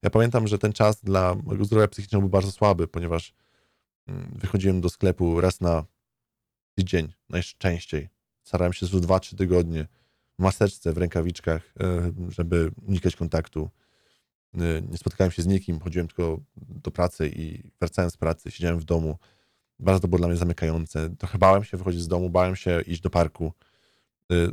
Ja 0.01 0.09
pamiętam, 0.09 0.47
że 0.47 0.57
ten 0.57 0.73
czas 0.73 1.03
dla 1.03 1.35
mojego 1.35 1.65
zdrowia 1.65 1.87
psychicznego 1.87 2.21
był 2.21 2.29
bardzo 2.29 2.51
słaby, 2.51 2.87
ponieważ 2.87 3.33
mm, 4.07 4.31
wychodziłem 4.35 4.81
do 4.81 4.89
sklepu 4.89 5.41
raz 5.41 5.61
na 5.61 5.85
tydzień, 6.75 7.13
najczęściej. 7.29 8.09
Starałem 8.43 8.73
się 8.73 8.87
co 8.87 8.99
dwa, 8.99 9.19
trzy 9.19 9.35
tygodnie 9.35 9.87
w 10.39 10.41
maseczce, 10.41 10.93
w 10.93 10.97
rękawiczkach, 10.97 11.73
e, 11.79 12.11
żeby 12.29 12.71
unikać 12.87 13.15
kontaktu. 13.15 13.69
E, 14.53 14.81
nie 14.81 14.97
spotykałem 14.97 15.31
się 15.31 15.41
z 15.41 15.47
nikim, 15.47 15.79
chodziłem 15.79 16.07
tylko 16.07 16.39
do 16.55 16.91
pracy 16.91 17.31
i 17.35 17.71
wracałem 17.79 18.11
z 18.11 18.17
pracy, 18.17 18.51
siedziałem 18.51 18.79
w 18.79 18.83
domu. 18.83 19.17
Bardzo 19.79 19.99
to 19.99 20.07
było 20.07 20.19
dla 20.19 20.27
mnie 20.27 20.37
zamykające. 20.37 21.09
Trochę 21.09 21.37
bałem 21.37 21.63
się 21.63 21.77
wychodzić 21.77 22.01
z 22.01 22.07
domu, 22.07 22.29
bałem 22.29 22.55
się 22.55 22.81
iść 22.81 23.01
do 23.01 23.09
parku 23.09 23.53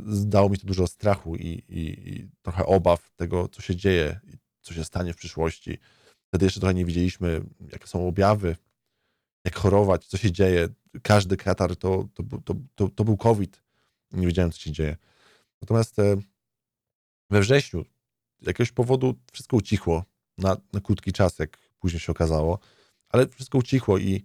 zdało 0.07 0.49
mi 0.49 0.57
to 0.57 0.67
dużo 0.67 0.87
strachu 0.87 1.35
i, 1.35 1.47
i, 1.69 2.09
i, 2.09 2.29
trochę 2.41 2.65
obaw 2.65 3.11
tego, 3.15 3.47
co 3.47 3.61
się 3.61 3.75
dzieje, 3.75 4.19
co 4.61 4.73
się 4.73 4.83
stanie 4.83 5.13
w 5.13 5.17
przyszłości. 5.17 5.77
Wtedy 6.27 6.45
jeszcze 6.45 6.59
trochę 6.59 6.73
nie 6.73 6.85
wiedzieliśmy, 6.85 7.41
jakie 7.71 7.87
są 7.87 8.07
objawy, 8.07 8.55
jak 9.45 9.55
chorować, 9.55 10.05
co 10.05 10.17
się 10.17 10.31
dzieje. 10.31 10.69
Każdy 11.03 11.37
katar 11.37 11.75
to, 11.75 12.07
to, 12.13 12.23
to, 12.45 12.55
to, 12.75 12.89
to 12.89 13.03
był 13.03 13.17
COVID. 13.17 13.61
Nie 14.11 14.27
wiedziałem, 14.27 14.51
co 14.51 14.59
się 14.59 14.71
dzieje. 14.71 14.97
Natomiast 15.61 15.99
e, 15.99 16.17
we 17.29 17.41
wrześniu 17.41 17.85
z 18.41 18.47
jakiegoś 18.47 18.71
powodu 18.71 19.15
wszystko 19.31 19.57
ucichło. 19.57 20.05
na, 20.37 20.57
na 20.73 20.81
krótki 20.81 21.13
czas, 21.13 21.39
jak 21.39 21.57
później 21.79 21.99
się 21.99 22.11
okazało, 22.11 22.59
ale 23.09 23.27
wszystko 23.27 23.57
ucichło 23.57 23.97
i, 23.97 24.23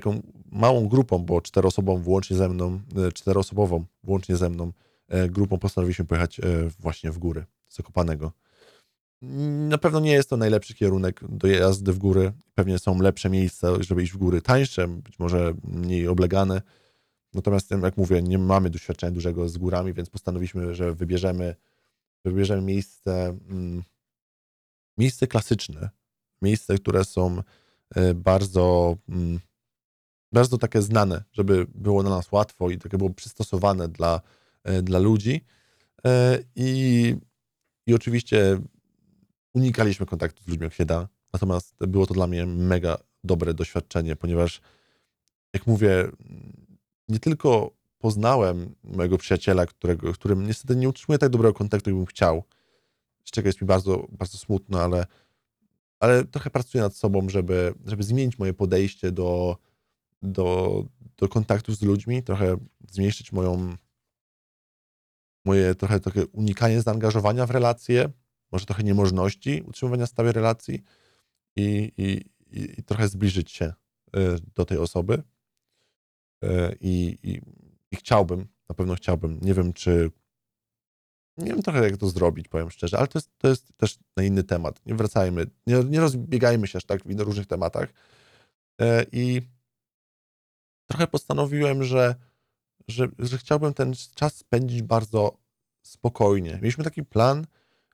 taką 0.00 0.22
małą 0.52 0.88
grupą, 0.88 1.18
bo 1.18 1.40
czteroosobową 1.40 2.02
włącznie 2.02 2.36
ze 2.36 2.48
mną, 2.48 2.80
e, 2.96 3.12
czteroosobową 3.12 3.84
włącznie 4.04 4.36
ze 4.36 4.50
mną 4.50 4.72
e, 5.08 5.28
grupą 5.28 5.58
postanowiliśmy 5.58 6.04
pojechać 6.04 6.40
właśnie 6.78 7.10
w 7.10 7.18
góry 7.18 7.44
Zakopanego. 7.68 8.32
Na 9.68 9.78
pewno 9.78 10.00
nie 10.00 10.12
jest 10.12 10.30
to 10.30 10.36
najlepszy 10.36 10.74
kierunek 10.74 11.20
do 11.28 11.46
jazdy 11.46 11.92
w 11.92 11.98
góry. 11.98 12.32
Pewnie 12.54 12.78
są 12.78 13.00
lepsze 13.00 13.30
miejsca, 13.30 13.82
żeby 13.82 14.02
iść 14.02 14.12
w 14.12 14.16
góry, 14.16 14.42
tańsze, 14.42 14.88
być 14.88 15.18
może 15.18 15.54
mniej 15.64 16.08
oblegane. 16.08 16.62
Natomiast, 17.34 17.70
jak 17.70 17.96
mówię, 17.96 18.22
nie 18.22 18.38
mamy 18.38 18.70
doświadczenia 18.70 19.12
dużego 19.12 19.48
z 19.48 19.58
górami, 19.58 19.92
więc 19.92 20.10
postanowiliśmy, 20.10 20.74
że 20.74 20.94
wybierzemy, 20.94 21.54
wybierzemy 22.24 22.62
miejsce, 22.62 23.38
mm, 23.50 23.82
miejsce 24.98 25.26
klasyczne, 25.26 25.90
miejsce, 26.42 26.78
które 26.78 27.04
są 27.04 27.42
e, 27.94 28.14
bardzo, 28.14 28.96
mm, 29.08 29.40
bardzo 30.36 30.58
takie 30.58 30.82
znane, 30.82 31.24
żeby 31.32 31.66
było 31.74 32.02
dla 32.02 32.10
nas 32.10 32.32
łatwo 32.32 32.70
i 32.70 32.78
takie 32.78 32.98
było 32.98 33.10
przystosowane 33.10 33.88
dla, 33.88 34.20
e, 34.64 34.82
dla 34.82 34.98
ludzi. 34.98 35.44
E, 36.04 36.38
I, 36.56 37.16
I 37.86 37.94
oczywiście 37.94 38.60
unikaliśmy 39.54 40.06
kontaktu 40.06 40.42
z 40.42 40.46
ludźmi, 40.46 40.64
jak 40.64 40.74
się 40.74 40.84
da. 40.84 41.08
Natomiast 41.32 41.74
było 41.80 42.06
to 42.06 42.14
dla 42.14 42.26
mnie 42.26 42.46
mega 42.46 42.96
dobre 43.24 43.54
doświadczenie, 43.54 44.16
ponieważ, 44.16 44.60
jak 45.54 45.66
mówię, 45.66 46.08
nie 47.08 47.18
tylko 47.18 47.70
poznałem 47.98 48.74
mojego 48.84 49.18
przyjaciela, 49.18 49.66
którego, 49.66 50.12
którym 50.12 50.46
niestety 50.46 50.76
nie 50.76 50.88
utrzymuję 50.88 51.18
tak 51.18 51.30
dobrego 51.30 51.54
kontaktu, 51.54 51.90
jakbym 51.90 52.06
chciał, 52.06 52.44
z 53.24 53.30
czego 53.30 53.48
jest 53.48 53.60
mi 53.60 53.66
bardzo, 53.66 54.06
bardzo 54.10 54.38
smutno, 54.38 54.80
ale, 54.80 55.06
ale 56.00 56.24
trochę 56.24 56.50
pracuję 56.50 56.82
nad 56.82 56.96
sobą, 56.96 57.28
żeby, 57.28 57.74
żeby 57.86 58.02
zmienić 58.02 58.38
moje 58.38 58.54
podejście 58.54 59.12
do, 59.12 59.58
do, 60.22 60.84
do 61.16 61.28
kontaktu 61.28 61.74
z 61.74 61.82
ludźmi, 61.82 62.22
trochę 62.22 62.56
zmniejszyć 62.90 63.32
moją, 63.32 63.76
moje 65.44 65.74
trochę 65.74 66.00
takie 66.00 66.26
unikanie 66.26 66.82
zaangażowania 66.82 67.46
w 67.46 67.50
relacje, 67.50 68.10
może 68.52 68.66
trochę 68.66 68.82
niemożności 68.82 69.62
utrzymywania 69.66 70.06
stałej 70.06 70.32
relacji 70.32 70.82
i, 71.56 71.92
i, 71.96 72.24
i, 72.60 72.82
trochę 72.82 73.08
zbliżyć 73.08 73.50
się 73.50 73.72
y, 74.16 74.20
do 74.54 74.64
tej 74.64 74.78
osoby. 74.78 75.22
Y, 76.44 76.76
I, 76.80 77.18
i, 77.22 77.40
I 77.90 77.96
chciałbym, 77.96 78.46
na 78.68 78.74
pewno 78.74 78.94
chciałbym, 78.94 79.40
nie 79.42 79.54
wiem 79.54 79.72
czy, 79.72 80.10
nie 81.38 81.46
wiem 81.46 81.62
trochę 81.62 81.84
jak 81.84 81.96
to 81.96 82.08
zrobić, 82.08 82.48
powiem 82.48 82.70
szczerze, 82.70 82.98
ale 82.98 83.06
to 83.06 83.18
jest, 83.18 83.30
to 83.38 83.48
jest 83.48 83.76
też 83.76 83.98
na 84.16 84.22
inny 84.22 84.44
temat. 84.44 84.86
Nie 84.86 84.94
wracajmy, 84.94 85.46
nie, 85.66 85.84
nie 85.84 86.00
rozbiegajmy 86.00 86.66
się 86.66 86.78
aż 86.78 86.84
tak 86.84 87.02
w 87.04 87.20
różnych 87.20 87.46
tematach. 87.46 87.88
Y, 88.82 88.84
I 89.12 89.42
trochę 90.86 91.06
postanowiłem, 91.06 91.84
że, 91.84 92.14
że, 92.88 93.08
że 93.18 93.38
chciałbym 93.38 93.74
ten 93.74 93.94
czas 94.14 94.36
spędzić 94.36 94.82
bardzo 94.82 95.38
spokojnie. 95.82 96.58
Mieliśmy 96.62 96.84
taki 96.84 97.04
plan, 97.04 97.46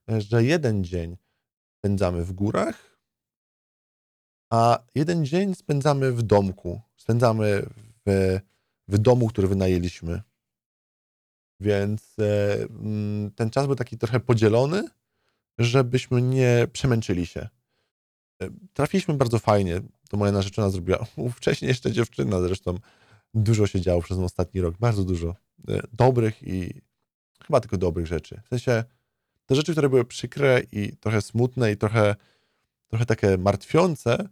że 0.09 0.45
jeden 0.45 0.85
dzień 0.85 1.17
spędzamy 1.79 2.25
w 2.25 2.33
górach, 2.33 2.99
a 4.51 4.79
jeden 4.95 5.27
dzień 5.27 5.55
spędzamy 5.55 6.13
w 6.13 6.23
domku. 6.23 6.81
Spędzamy 6.97 7.67
w, 8.07 8.39
w 8.89 8.99
domu, 8.99 9.29
który 9.29 9.49
wynajęliśmy. 9.49 10.23
Więc 11.61 12.17
e, 12.19 12.55
mm, 12.63 13.31
ten 13.31 13.51
czas 13.51 13.67
był 13.67 13.77
taki 13.77 13.99
trochę 13.99 14.21
podzielony, 14.21 14.89
żebyśmy 15.59 16.23
nie 16.23 16.67
przemęczyli 16.73 17.27
się. 17.27 17.49
E, 18.43 18.49
trafiliśmy 18.73 19.15
bardzo 19.15 19.39
fajnie. 19.39 19.81
To 20.13 20.19
moja 20.19 20.33
narzeczona 20.33 20.71
zrobiła. 20.71 21.07
Wcześniej 21.37 21.69
jeszcze 21.69 21.93
dziewczyna 21.93 22.41
zresztą. 22.41 22.79
Dużo 23.35 23.67
się 23.67 23.81
działo 23.81 24.03
przez 24.03 24.19
ostatni 24.19 24.61
rok. 24.61 24.75
Bardzo 24.81 25.05
dużo. 25.05 25.35
E, 25.69 25.83
dobrych 25.93 26.43
i 26.43 26.81
chyba 27.47 27.61
tylko 27.61 27.79
dobrych 27.79 28.07
rzeczy. 28.07 28.41
W 28.45 28.49
sensie 28.49 28.85
te 29.47 29.55
rzeczy, 29.55 29.73
które 29.73 29.89
były 29.89 30.05
przykre 30.05 30.63
i 30.73 30.97
trochę 30.97 31.23
smutne 31.23 31.73
i 31.73 31.77
trochę, 31.77 32.17
trochę 32.89 33.07
takie 33.07 33.39
martwiące, 33.39 34.29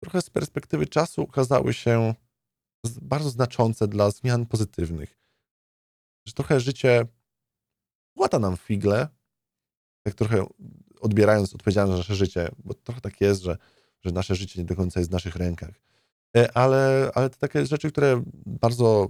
trochę 0.00 0.22
z 0.22 0.30
perspektywy 0.30 0.86
czasu 0.86 1.22
okazały 1.22 1.74
się 1.74 2.14
bardzo 3.02 3.30
znaczące 3.30 3.88
dla 3.88 4.10
zmian 4.10 4.46
pozytywnych. 4.46 5.18
Że 6.26 6.34
trochę 6.34 6.60
życie 6.60 7.06
łata 8.16 8.38
nam 8.38 8.56
figle, 8.56 9.08
tak 10.02 10.14
trochę 10.14 10.46
odbierając 11.00 11.54
odpowiedzialność 11.54 11.96
za 11.96 11.98
nasze 11.98 12.14
życie, 12.14 12.48
bo 12.64 12.74
trochę 12.74 13.00
tak 13.00 13.20
jest, 13.20 13.42
że, 13.42 13.56
że 14.04 14.12
nasze 14.12 14.34
życie 14.34 14.60
nie 14.60 14.66
do 14.66 14.76
końca 14.76 15.00
jest 15.00 15.10
w 15.10 15.12
naszych 15.12 15.36
rękach. 15.36 15.80
E, 16.36 16.56
ale, 16.56 17.10
ale 17.14 17.30
to 17.30 17.36
takie 17.38 17.66
rzeczy, 17.66 17.92
które 17.92 18.22
bardzo 18.46 19.08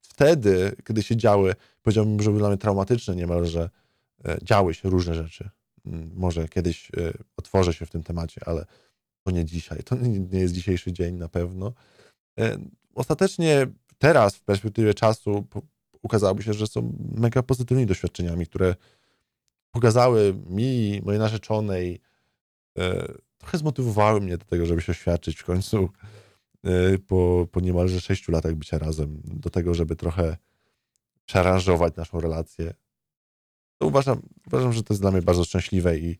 wtedy, 0.00 0.76
kiedy 0.84 1.02
się 1.02 1.16
działy, 1.16 1.54
powiedziałbym, 1.82 2.22
że 2.22 2.30
były 2.30 2.38
dla 2.38 2.48
mnie 2.48 2.58
traumatyczne 2.58 3.16
niemalże, 3.16 3.70
e, 4.24 4.38
działy 4.42 4.74
się 4.74 4.90
różne 4.90 5.14
rzeczy. 5.14 5.50
Mm, 5.86 6.10
może 6.14 6.48
kiedyś 6.48 6.90
e, 6.90 7.12
otworzę 7.36 7.72
się 7.72 7.86
w 7.86 7.90
tym 7.90 8.02
temacie, 8.02 8.40
ale 8.46 8.66
to 9.24 9.30
nie 9.30 9.44
dzisiaj. 9.44 9.82
To 9.82 9.96
nie 10.30 10.40
jest 10.40 10.54
dzisiejszy 10.54 10.92
dzień 10.92 11.14
na 11.14 11.28
pewno. 11.28 11.72
Ostatecznie 12.94 13.66
teraz, 13.98 14.36
w 14.36 14.40
perspektywie 14.40 14.94
czasu, 14.94 15.46
ukazałoby 16.02 16.42
się, 16.42 16.54
że 16.54 16.66
są 16.66 16.96
mega 17.16 17.42
pozytywnymi 17.42 17.86
doświadczeniami, 17.86 18.46
które 18.46 18.74
pokazały 19.70 20.34
mi, 20.46 21.00
mojej 21.04 21.20
narzeczonej, 21.20 22.00
trochę 23.40 23.58
zmotywowały 23.58 24.20
mnie 24.20 24.38
do 24.38 24.44
tego, 24.44 24.66
żeby 24.66 24.82
się 24.82 24.92
oświadczyć 24.92 25.38
w 25.38 25.44
końcu 25.44 25.88
po, 27.06 27.46
po 27.52 27.60
niemalże 27.60 28.00
sześciu 28.00 28.32
latach 28.32 28.54
bycia 28.54 28.78
razem, 28.78 29.22
do 29.24 29.50
tego, 29.50 29.74
żeby 29.74 29.96
trochę 29.96 30.36
przearanżować 31.24 31.96
naszą 31.96 32.20
relację. 32.20 32.74
To 33.78 33.86
uważam, 33.86 34.22
uważam, 34.46 34.72
że 34.72 34.82
to 34.82 34.94
jest 34.94 35.02
dla 35.02 35.10
mnie 35.10 35.22
bardzo 35.22 35.44
szczęśliwe 35.44 35.98
i 35.98 36.18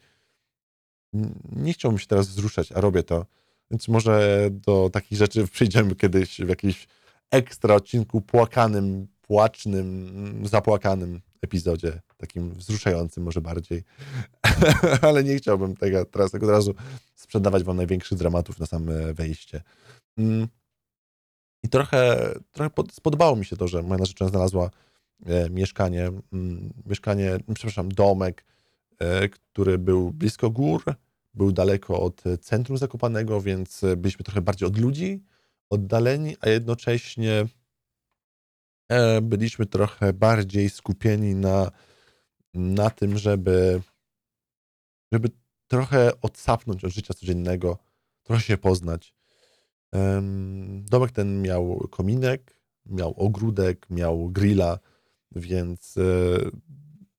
nie 1.52 1.72
chciałbym 1.72 1.98
się 1.98 2.06
teraz 2.06 2.28
wzruszać, 2.28 2.72
a 2.72 2.80
robię 2.80 3.02
to. 3.02 3.26
Więc 3.70 3.88
może 3.88 4.48
do 4.50 4.90
takich 4.92 5.18
rzeczy 5.18 5.46
przyjdziemy 5.54 5.96
kiedyś 5.96 6.40
w 6.40 6.48
jakimś 6.48 6.88
ekstra 7.30 7.74
odcinku 7.74 8.20
płakanym, 8.20 9.08
płacznym, 9.22 10.42
zapłakanym 10.46 11.20
epizodzie, 11.42 12.00
takim 12.20 12.54
wzruszającym 12.54 13.24
może 13.24 13.40
bardziej. 13.40 13.82
Ale 15.02 15.24
nie 15.24 15.36
chciałbym 15.36 15.76
tego 15.76 16.04
teraz 16.04 16.30
tego 16.30 16.46
od 16.46 16.52
razu 16.52 16.74
sprzedawać 17.14 17.64
wam 17.64 17.76
największych 17.76 18.18
dramatów 18.18 18.58
na 18.58 18.66
same 18.66 19.14
wejście. 19.14 19.62
Mm. 20.18 20.48
I 21.62 21.68
trochę, 21.68 22.32
trochę 22.52 22.70
spodobało 22.92 23.36
mi 23.36 23.44
się 23.44 23.56
to, 23.56 23.68
że 23.68 23.82
moja 23.82 23.98
narzeczona 23.98 24.30
znalazła 24.30 24.70
e, 25.26 25.50
mieszkanie, 25.50 26.10
mm, 26.32 26.72
mieszkanie, 26.86 27.38
przepraszam, 27.54 27.88
domek, 27.88 28.44
e, 28.98 29.28
który 29.28 29.78
był 29.78 30.12
blisko 30.12 30.50
gór, 30.50 30.82
był 31.34 31.52
daleko 31.52 32.00
od 32.00 32.22
centrum 32.40 32.78
Zakopanego, 32.78 33.40
więc 33.40 33.82
byliśmy 33.96 34.24
trochę 34.24 34.40
bardziej 34.40 34.68
od 34.68 34.78
ludzi, 34.78 35.22
oddaleni, 35.70 36.36
a 36.40 36.48
jednocześnie 36.48 37.46
e, 38.88 39.20
byliśmy 39.20 39.66
trochę 39.66 40.12
bardziej 40.12 40.70
skupieni 40.70 41.34
na, 41.34 41.70
na 42.54 42.90
tym, 42.90 43.18
żeby, 43.18 43.82
żeby 45.12 45.28
trochę 45.68 46.20
odsapnąć 46.20 46.84
od 46.84 46.92
życia 46.92 47.14
codziennego, 47.14 47.78
trochę 48.22 48.42
się 48.42 48.58
poznać. 48.58 49.14
Domek 50.80 51.12
ten 51.12 51.42
miał 51.42 51.88
kominek, 51.90 52.60
miał 52.86 53.14
ogródek, 53.16 53.90
miał 53.90 54.28
grilla, 54.30 54.78
więc 55.32 55.96
e, 55.96 56.02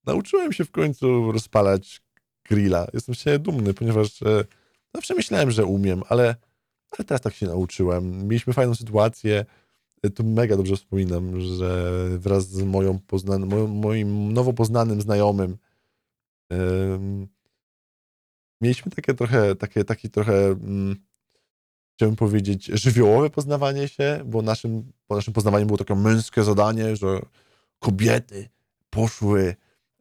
nauczyłem 0.05 0.53
się 0.53 0.65
w 0.65 0.71
końcu 0.71 1.31
rozpalać 1.31 2.01
grilla. 2.49 2.87
Jestem 2.93 3.15
się 3.15 3.39
dumny, 3.39 3.73
ponieważ 3.73 4.21
e, 4.21 4.45
zawsze 4.95 5.15
myślałem, 5.15 5.51
że 5.51 5.65
umiem, 5.65 6.03
ale, 6.09 6.35
ale 6.91 7.05
teraz 7.05 7.21
tak 7.21 7.33
się 7.33 7.45
nauczyłem. 7.45 8.27
Mieliśmy 8.27 8.53
fajną 8.53 8.75
sytuację. 8.75 9.45
To 10.15 10.23
mega 10.23 10.57
dobrze 10.57 10.75
wspominam, 10.75 11.41
że 11.41 11.93
wraz 12.17 12.49
z 12.49 12.63
moją 12.63 12.99
poznan- 13.07 13.67
moim, 13.67 14.33
nowo 14.33 14.53
poznanym 14.53 15.01
znajomym 15.01 15.57
mieliśmy 18.61 18.91
takie 18.91 19.13
trochę, 19.13 19.55
takie, 19.55 19.83
taki 19.83 20.09
trochę 20.09 20.45
mm, 20.45 20.95
chciałbym 21.95 22.15
powiedzieć, 22.15 22.65
żywiołowe 22.65 23.29
poznawanie 23.29 23.87
się, 23.87 24.21
bo 24.25 24.41
naszym, 24.41 24.91
naszym 25.09 25.33
poznawaniem 25.33 25.67
było 25.67 25.77
takie 25.77 25.95
męskie 25.95 26.43
zadanie, 26.43 26.95
że 26.95 27.19
kobiety 27.79 28.49
poszły, 28.89 29.55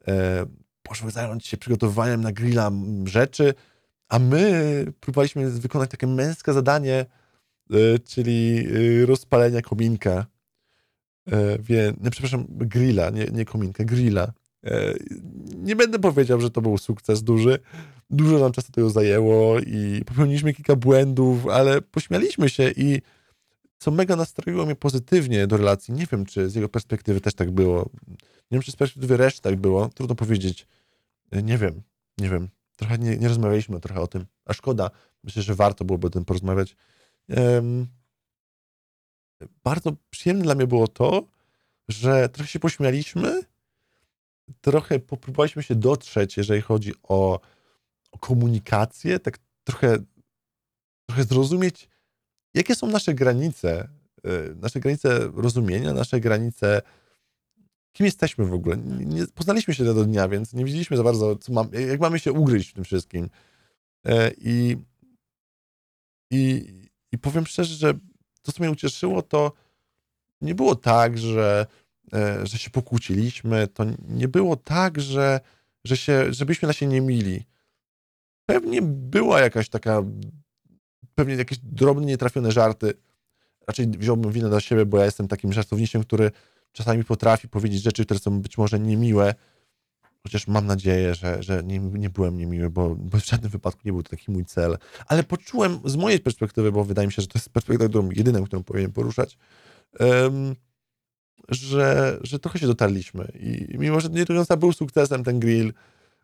e, 0.09 0.47
poszły 0.83 1.11
zająć 1.11 1.47
się 1.47 1.57
przygotowywaniem 1.57 2.21
na 2.21 2.33
grilla 2.33 2.71
rzeczy, 3.05 3.55
a 4.09 4.19
my 4.19 4.85
próbowaliśmy 5.01 5.51
wykonać 5.51 5.91
takie 5.91 6.07
męskie 6.07 6.53
zadanie, 6.53 7.07
czyli 8.05 8.67
e, 9.03 9.07
rozpalenia 9.07 9.63
kominka. 9.63 10.27
E, 11.33 11.59
wie, 11.59 11.93
nie, 12.01 12.11
przepraszam, 12.11 12.47
grilla, 12.49 13.11
nie, 13.11 13.25
nie 13.25 13.45
kominka, 13.45 13.85
grilla. 13.85 14.33
E, 14.65 14.95
nie 15.57 15.77
będę 15.77 15.99
powiedział, 15.99 16.41
że 16.41 16.51
to 16.51 16.61
był 16.61 16.79
sukces 16.79 17.23
duży. 17.23 17.59
Dużo 18.11 18.39
nam 18.39 18.53
czasu 18.53 18.73
tego 18.73 18.91
zajęło 18.91 19.61
i 19.61 20.03
popełniliśmy 20.07 20.55
kilka 20.55 20.77
błędów, 20.77 21.47
ale 21.47 21.83
pośmialiśmy 21.83 22.49
się 22.49 22.71
i 22.77 23.03
co 23.79 23.91
mega 23.91 24.17
nastroiło 24.17 24.67
mnie 24.67 24.77
pozytywnie 24.77 25.47
do 25.47 25.57
relacji. 25.57 25.95
Nie 25.95 26.07
wiem, 26.13 26.27
czy 26.27 26.51
z 26.51 26.55
jego 26.55 26.69
perspektywy 26.69 27.21
też 27.21 27.35
tak 27.35 27.51
było. 27.51 27.91
Nie 28.51 28.57
wiem, 28.57 28.63
czy 28.63 28.73
z 28.73 28.77
perspektywy 28.77 29.17
reszty 29.17 29.43
tak 29.43 29.57
było. 29.57 29.89
Trudno 29.89 30.15
powiedzieć. 30.15 30.67
E, 31.31 31.43
nie 31.43 31.59
wiem, 31.59 31.83
nie 32.19 32.29
wiem. 32.29 32.49
Trochę 32.77 32.99
nie, 32.99 33.17
nie 33.17 33.29
rozmawialiśmy 33.29 33.81
trochę 33.81 34.01
o 34.01 34.07
tym, 34.07 34.27
a 34.45 34.53
szkoda. 34.53 34.91
Myślę, 35.25 35.43
że 35.43 35.55
warto 35.55 35.85
byłoby 35.85 36.07
o 36.07 36.11
tym 36.11 36.25
porozmawiać. 36.25 36.77
Bardzo 39.65 39.93
przyjemne 40.11 40.45
dla 40.45 40.55
mnie 40.55 40.67
było 40.67 40.89
to, 40.89 41.23
że 41.89 42.29
trochę 42.29 42.51
się 42.51 42.59
pośmialiśmy, 42.59 43.43
trochę 44.61 44.99
popróbowaliśmy 44.99 45.63
się 45.63 45.75
dotrzeć, 45.75 46.37
jeżeli 46.37 46.61
chodzi 46.61 46.93
o, 47.03 47.41
o 48.13 48.19
komunikację, 48.19 49.19
tak 49.19 49.39
trochę, 49.65 49.99
trochę 51.07 51.25
zrozumieć, 51.25 51.89
jakie 52.55 52.75
są 52.75 52.87
nasze 52.87 53.15
granice, 53.15 53.89
y, 54.27 54.55
nasze 54.55 54.81
granice 54.81 55.31
rozumienia, 55.35 55.93
nasze 55.93 56.21
granice, 56.21 56.83
kim 57.93 58.07
jesteśmy 58.07 58.45
w 58.45 58.53
ogóle. 58.53 58.77
Nie, 58.77 59.27
poznaliśmy 59.27 59.75
się 59.75 59.85
tego 59.85 60.05
dnia, 60.05 60.29
więc 60.29 60.53
nie 60.53 60.65
wiedzieliśmy 60.65 60.97
za 60.97 61.03
bardzo, 61.03 61.39
mam, 61.49 61.69
jak 61.89 62.01
mamy 62.01 62.19
się 62.19 62.33
ugryźć 62.33 62.71
w 62.71 62.75
tym 62.75 62.85
wszystkim. 62.85 63.31
E, 64.07 64.31
I, 64.39 64.77
i, 66.31 66.67
I 67.13 67.19
powiem 67.19 67.47
szczerze, 67.47 67.75
że 67.75 67.95
to, 68.43 68.53
co 68.53 68.63
mnie 68.63 68.71
ucieszyło, 68.71 69.23
to 69.23 69.53
nie 70.41 70.55
było 70.55 70.75
tak, 70.75 71.19
że, 71.19 71.67
e, 72.13 72.47
że 72.47 72.59
się 72.59 72.71
pokłóciliśmy, 72.71 73.69
to 73.69 73.85
nie 74.09 74.29
było 74.29 74.57
tak, 74.57 75.01
że, 75.01 75.41
że 75.85 75.97
się, 75.97 76.33
żebyśmy 76.33 76.69
na 76.69 76.73
się 76.73 76.87
nie 76.87 77.01
mili. 77.01 77.45
Pewnie 78.47 78.83
była 78.83 79.41
jakaś 79.41 79.69
taka, 79.69 80.03
pewnie 81.15 81.35
jakieś 81.35 81.59
drobne, 81.59 82.07
nietrafione 82.07 82.53
żarty. 82.53 82.95
Raczej 83.67 83.87
wziąłbym 83.89 84.33
winę 84.33 84.49
na 84.49 84.61
siebie, 84.61 84.87
bo 84.87 84.99
ja 84.99 85.05
jestem 85.05 85.29
takim 85.29 85.53
żartownikiem, 85.53 86.03
który 86.03 86.31
czasami 86.73 87.05
potrafi 87.05 87.49
powiedzieć 87.49 87.83
rzeczy, 87.83 88.05
które 88.05 88.21
są 88.21 88.41
być 88.41 88.59
może 88.59 88.81
niemiłe, 88.81 89.35
chociaż 90.23 90.47
mam 90.47 90.67
nadzieję, 90.67 91.15
że, 91.15 91.43
że 91.43 91.63
nie, 91.65 91.79
nie 91.79 92.11
byłem 92.11 92.39
niemiły, 92.39 92.71
bo, 92.71 92.95
bo 92.95 93.19
w 93.19 93.25
żadnym 93.25 93.51
wypadku 93.51 93.81
nie 93.85 93.93
był 93.93 94.03
to 94.03 94.11
taki 94.11 94.31
mój 94.31 94.45
cel. 94.45 94.79
Ale 95.07 95.23
poczułem 95.25 95.81
z 95.85 95.97
mojej 95.97 96.21
perspektywy, 96.21 96.73
bo 96.73 96.85
wydaje 96.85 97.07
mi 97.07 97.13
się, 97.13 97.23
że 97.23 97.29
to 97.29 97.39
jest 97.39 97.51
perspektywa, 97.51 97.89
którą, 97.89 98.11
jedyną, 98.11 98.45
którą 98.45 98.63
powinienem 98.63 98.93
poruszać, 98.93 99.39
um, 100.01 100.55
że, 101.49 102.19
że 102.23 102.39
trochę 102.39 102.59
się 102.59 102.67
dotarliśmy. 102.67 103.33
I 103.41 103.79
mimo, 103.79 104.01
że 104.01 104.09
nie 104.09 104.25
do 104.25 104.35
końca 104.35 104.57
był 104.57 104.73
sukcesem 104.73 105.25
ten 105.25 105.41
grill, 105.41 105.73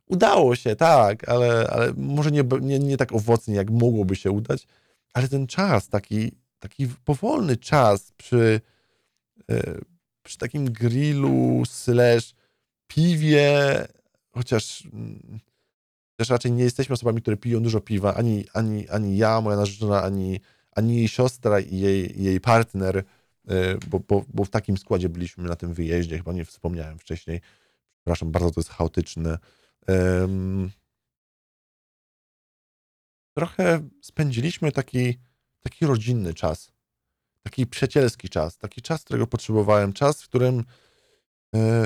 udało 0.06 0.56
się, 0.56 0.76
tak, 0.76 1.28
ale, 1.28 1.70
ale 1.70 1.92
może 1.96 2.30
nie, 2.30 2.44
nie, 2.60 2.78
nie 2.78 2.96
tak 2.96 3.12
owocnie, 3.12 3.54
jak 3.54 3.70
mogłoby 3.70 4.16
się 4.16 4.30
udać, 4.30 4.66
ale 5.14 5.28
ten 5.28 5.46
czas, 5.46 5.88
taki, 5.88 6.32
taki 6.58 6.88
powolny 7.04 7.56
czas 7.56 8.12
przy, 8.16 8.60
e, 9.50 9.78
przy 10.22 10.38
takim 10.38 10.72
grillu 10.72 11.62
slash 11.66 12.35
piwie, 12.86 13.86
chociaż, 14.30 14.88
też 16.16 16.30
raczej 16.30 16.52
nie 16.52 16.64
jesteśmy 16.64 16.92
osobami, 16.92 17.22
które 17.22 17.36
piją 17.36 17.62
dużo 17.62 17.80
piwa, 17.80 18.14
ani, 18.14 18.44
ani, 18.52 18.88
ani 18.88 19.16
ja, 19.16 19.40
moja 19.40 19.56
narzeczona, 19.56 20.02
ani, 20.02 20.40
ani 20.72 20.96
jej 20.96 21.08
siostra 21.08 21.60
i 21.60 21.78
jej, 21.78 22.22
jej 22.22 22.40
partner, 22.40 23.04
e, 23.48 23.78
bo, 23.88 24.00
bo, 24.00 24.24
bo 24.28 24.44
w 24.44 24.50
takim 24.50 24.78
składzie 24.78 25.08
byliśmy 25.08 25.48
na 25.48 25.56
tym 25.56 25.74
wyjeździe, 25.74 26.16
chyba 26.16 26.32
nie 26.32 26.44
wspomniałem 26.44 26.98
wcześniej. 26.98 27.40
Przepraszam, 27.96 28.32
bardzo 28.32 28.50
to 28.50 28.60
jest 28.60 28.70
chaotyczne. 28.70 29.38
Um, 29.88 30.70
trochę 33.36 33.88
spędziliśmy 34.02 34.72
taki, 34.72 35.18
taki 35.60 35.86
rodzinny 35.86 36.34
czas, 36.34 36.72
taki 37.42 37.66
przyjacielski 37.66 38.28
czas, 38.28 38.58
taki 38.58 38.82
czas, 38.82 39.04
którego 39.04 39.26
potrzebowałem, 39.26 39.92
czas, 39.92 40.22
w 40.22 40.28
którym 40.28 40.64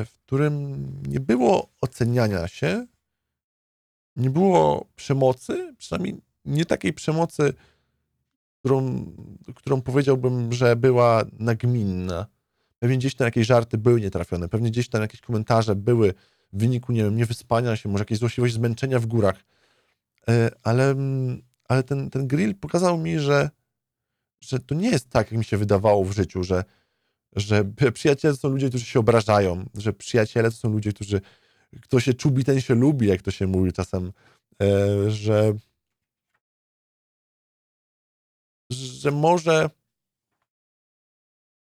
w 0.06 0.14
którym 0.26 0.85
nie 1.09 1.20
było 1.20 1.68
oceniania 1.80 2.48
się, 2.48 2.87
nie 4.16 4.30
było 4.30 4.87
przemocy, 4.96 5.74
przynajmniej 5.78 6.20
nie 6.44 6.64
takiej 6.64 6.92
przemocy, 6.92 7.52
którą, 8.59 9.06
którą 9.54 9.83
powiedziałbym, 9.83 10.52
że 10.52 10.76
była 10.76 11.24
nagminna. 11.38 12.26
Pewnie 12.78 12.98
gdzieś 12.98 13.14
tam 13.14 13.24
jakieś 13.24 13.46
żarty 13.46 13.78
były 13.78 14.00
nietrafione, 14.00 14.48
pewnie 14.48 14.70
gdzieś 14.70 14.88
tam 14.88 15.02
jakieś 15.02 15.20
komentarze 15.20 15.74
były 15.74 16.14
w 16.52 16.59
wyniku, 16.61 16.92
nie 16.92 17.04
wiem, 17.04 17.16
niewyspania 17.16 17.76
się, 17.76 17.88
może 17.88 18.02
jakieś 18.02 18.18
złośliwość 18.18 18.54
zmęczenia 18.54 18.98
w 18.98 19.06
górach. 19.06 19.44
E, 20.28 20.50
ale, 20.62 20.94
ale 21.68 21.83
ten, 21.83 22.11
ten 22.11 22.26
grill 22.28 22.54
pokazał 22.54 22.98
mi, 22.98 23.18
że, 23.18 23.50
że 24.40 24.61
to 24.61 24.74
nie 24.74 24.90
jest 24.90 25.11
tak, 25.11 25.30
jak 25.30 25.38
mi 25.38 25.44
się 25.44 25.56
wydawało 25.56 26.04
w 26.04 26.12
życiu, 26.12 26.44
że 26.44 26.64
że 27.36 27.64
przyjaciele 27.94 28.34
to 28.34 28.40
są 28.40 28.48
ludzie, 28.48 28.68
którzy 28.68 28.84
się 28.84 29.00
obrażają, 29.00 29.66
że 29.74 29.92
przyjaciele 29.92 30.50
to 30.50 30.56
są 30.56 30.72
ludzie, 30.72 30.92
którzy 30.92 31.20
kto 31.82 32.00
się 32.00 32.14
czubi, 32.14 32.44
ten 32.44 32.60
się 32.60 32.74
lubi, 32.74 33.08
jak 33.08 33.22
to 33.22 33.30
się 33.30 33.46
mówi 33.46 33.72
czasem, 33.72 34.12
e, 34.62 35.10
że 35.10 35.52
że 38.70 39.10
może 39.10 39.70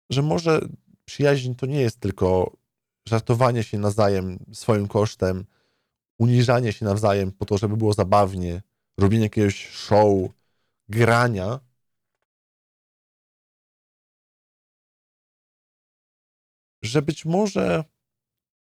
że 0.09 0.21
może 0.21 0.61
przyjaźń 1.05 1.53
to 1.55 1.65
nie 1.65 1.81
jest 1.81 1.99
tylko 1.99 2.57
żartowanie 3.07 3.63
się 3.63 3.77
nawzajem 3.77 4.39
swoim 4.53 4.87
kosztem, 4.87 5.45
uniżanie 6.19 6.73
się 6.73 6.85
nawzajem 6.85 7.31
po 7.31 7.45
to, 7.45 7.57
żeby 7.57 7.77
było 7.77 7.93
zabawnie, 7.93 8.61
robienie 8.99 9.23
jakiegoś 9.23 9.67
show, 9.67 10.29
grania, 10.89 11.59
że 16.81 17.01
być 17.01 17.25
może, 17.25 17.83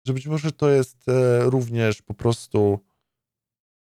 że 0.07 0.13
być 0.13 0.27
może 0.27 0.51
to 0.51 0.69
jest 0.69 1.09
e, 1.09 1.43
również 1.49 2.01
po 2.01 2.13
prostu 2.13 2.85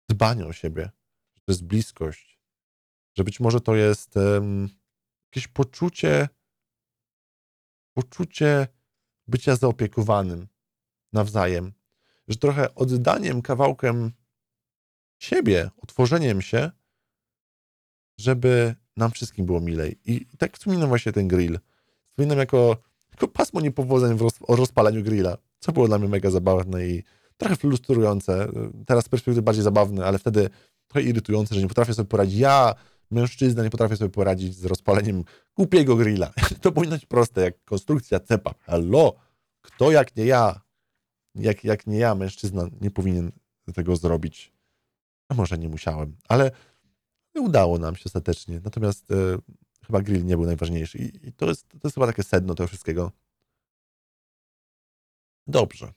dbanie 0.09 0.45
o 0.45 0.53
siebie, 0.53 0.89
że 1.35 1.41
to 1.45 1.51
jest 1.51 1.63
bliskość, 1.63 2.39
że 3.17 3.23
być 3.23 3.39
może 3.39 3.61
to 3.61 3.75
jest 3.75 4.15
jakieś 5.31 5.47
poczucie, 5.47 6.29
poczucie 7.93 8.67
bycia 9.27 9.55
zaopiekowanym 9.55 10.47
nawzajem, 11.13 11.73
że 12.27 12.37
trochę 12.37 12.75
oddaniem 12.75 13.41
kawałkiem 13.41 14.11
siebie, 15.19 15.69
otworzeniem 15.77 16.41
się, 16.41 16.71
żeby 18.19 18.75
nam 18.97 19.11
wszystkim 19.11 19.45
było 19.45 19.61
milej. 19.61 19.99
I 20.05 20.25
tak 20.37 20.57
wspominam 20.57 20.89
właśnie 20.89 21.11
ten 21.11 21.27
grill. 21.27 21.59
Wspominam 22.09 22.37
jako 22.37 22.77
tylko 23.17 23.33
pasmo 23.33 23.61
niepowodzeń 23.61 24.17
w 24.17 24.21
roz, 24.21 24.33
o 24.47 24.55
rozpalaniu 24.55 25.03
grilla, 25.03 25.37
co 25.59 25.71
było 25.71 25.87
dla 25.87 25.97
mnie 25.99 26.07
mega 26.07 26.29
zabawne 26.29 26.87
i 26.87 27.03
trochę 27.37 27.55
frustrujące. 27.55 28.47
Teraz 28.85 29.05
z 29.05 29.09
perspektywy 29.09 29.41
bardziej 29.41 29.63
zabawne, 29.63 30.05
ale 30.05 30.19
wtedy 30.19 30.49
trochę 30.87 31.07
irytujące, 31.07 31.55
że 31.55 31.61
nie 31.61 31.67
potrafię 31.67 31.93
sobie 31.93 32.07
poradzić. 32.07 32.39
Ja, 32.39 32.75
mężczyzna, 33.11 33.63
nie 33.63 33.69
potrafię 33.69 33.97
sobie 33.97 34.09
poradzić 34.09 34.55
z 34.55 34.65
rozpaleniem 34.65 35.23
głupiego 35.55 35.95
grilla. 35.95 36.31
To 36.61 36.71
powinno 36.71 36.95
być 36.95 37.05
proste, 37.05 37.41
jak 37.41 37.63
konstrukcja 37.63 38.19
cepa. 38.19 38.53
Hallo, 38.59 39.15
kto 39.61 39.91
jak 39.91 40.15
nie 40.15 40.25
ja, 40.25 40.61
jak, 41.35 41.63
jak 41.63 41.87
nie 41.87 41.97
ja, 41.97 42.15
mężczyzna, 42.15 42.67
nie 42.81 42.91
powinien 42.91 43.31
tego 43.75 43.95
zrobić. 43.95 44.53
A 45.29 45.33
może 45.33 45.57
nie 45.57 45.69
musiałem, 45.69 46.15
ale 46.27 46.51
udało 47.35 47.77
nam 47.77 47.95
się 47.95 48.03
ostatecznie. 48.05 48.61
Natomiast 48.63 49.11
e, 49.11 49.15
chyba 49.87 50.01
grill 50.01 50.25
nie 50.25 50.37
był 50.37 50.45
najważniejszy. 50.45 50.97
I, 50.97 51.27
i 51.27 51.33
to, 51.33 51.49
jest, 51.49 51.69
to 51.69 51.79
jest 51.83 51.93
chyba 51.93 52.07
takie 52.07 52.23
sedno 52.23 52.55
tego 52.55 52.67
wszystkiego. 52.67 53.11
Dobrze. 55.47 55.93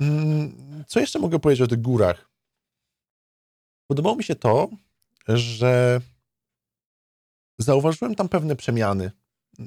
Mm, 0.00 0.84
co 0.86 1.00
jeszcze 1.00 1.18
mogę 1.18 1.38
powiedzieć 1.38 1.62
o 1.62 1.66
tych 1.66 1.80
górach? 1.80 2.28
Podobało 3.86 4.16
mi 4.16 4.24
się 4.24 4.34
to, 4.34 4.68
że 5.28 6.00
zauważyłem 7.58 8.14
tam 8.14 8.28
pewne 8.28 8.56
przemiany. 8.56 9.10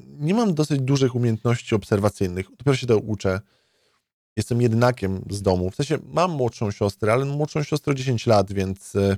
Nie 0.07 0.33
mam 0.33 0.53
dosyć 0.53 0.81
dużych 0.81 1.15
umiejętności 1.15 1.75
obserwacyjnych. 1.75 2.49
Dopiero 2.57 2.77
się 2.77 2.87
to 2.87 2.97
uczę. 2.97 3.41
Jestem 4.35 4.61
jednakiem 4.61 5.25
z 5.29 5.41
domu. 5.41 5.71
W 5.71 5.75
sensie 5.75 5.97
mam 6.03 6.31
młodszą 6.31 6.71
siostrę, 6.71 7.13
ale 7.13 7.25
młodszą 7.25 7.63
siostrę 7.63 7.95
10 7.95 8.27
lat, 8.27 8.53
więc 8.53 8.95
e, 8.95 9.17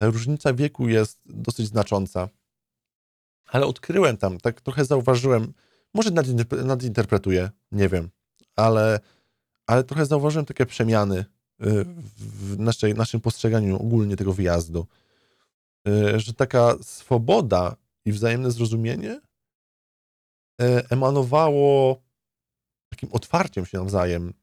różnica 0.00 0.54
wieku 0.54 0.88
jest 0.88 1.20
dosyć 1.26 1.66
znacząca. 1.66 2.28
Ale 3.46 3.66
odkryłem 3.66 4.16
tam, 4.16 4.38
tak 4.38 4.60
trochę 4.60 4.84
zauważyłem, 4.84 5.52
może 5.94 6.10
nadinterpretuję, 6.64 7.50
nie 7.72 7.88
wiem, 7.88 8.10
ale, 8.56 9.00
ale 9.66 9.84
trochę 9.84 10.06
zauważyłem 10.06 10.46
takie 10.46 10.66
przemiany 10.66 11.18
y, 11.18 11.24
w 12.16 12.58
naszej, 12.58 12.94
naszym 12.94 13.20
postrzeganiu 13.20 13.76
ogólnie 13.76 14.16
tego 14.16 14.32
wyjazdu. 14.32 14.86
Y, 15.88 16.20
że 16.20 16.34
taka 16.34 16.74
swoboda 16.82 17.76
i 18.04 18.12
wzajemne 18.12 18.50
zrozumienie 18.50 19.20
y, 20.62 20.64
emanowało 20.90 22.02
takim 22.88 23.08
otwarciem 23.12 23.66
się 23.66 23.78
nawzajem, 23.78 24.34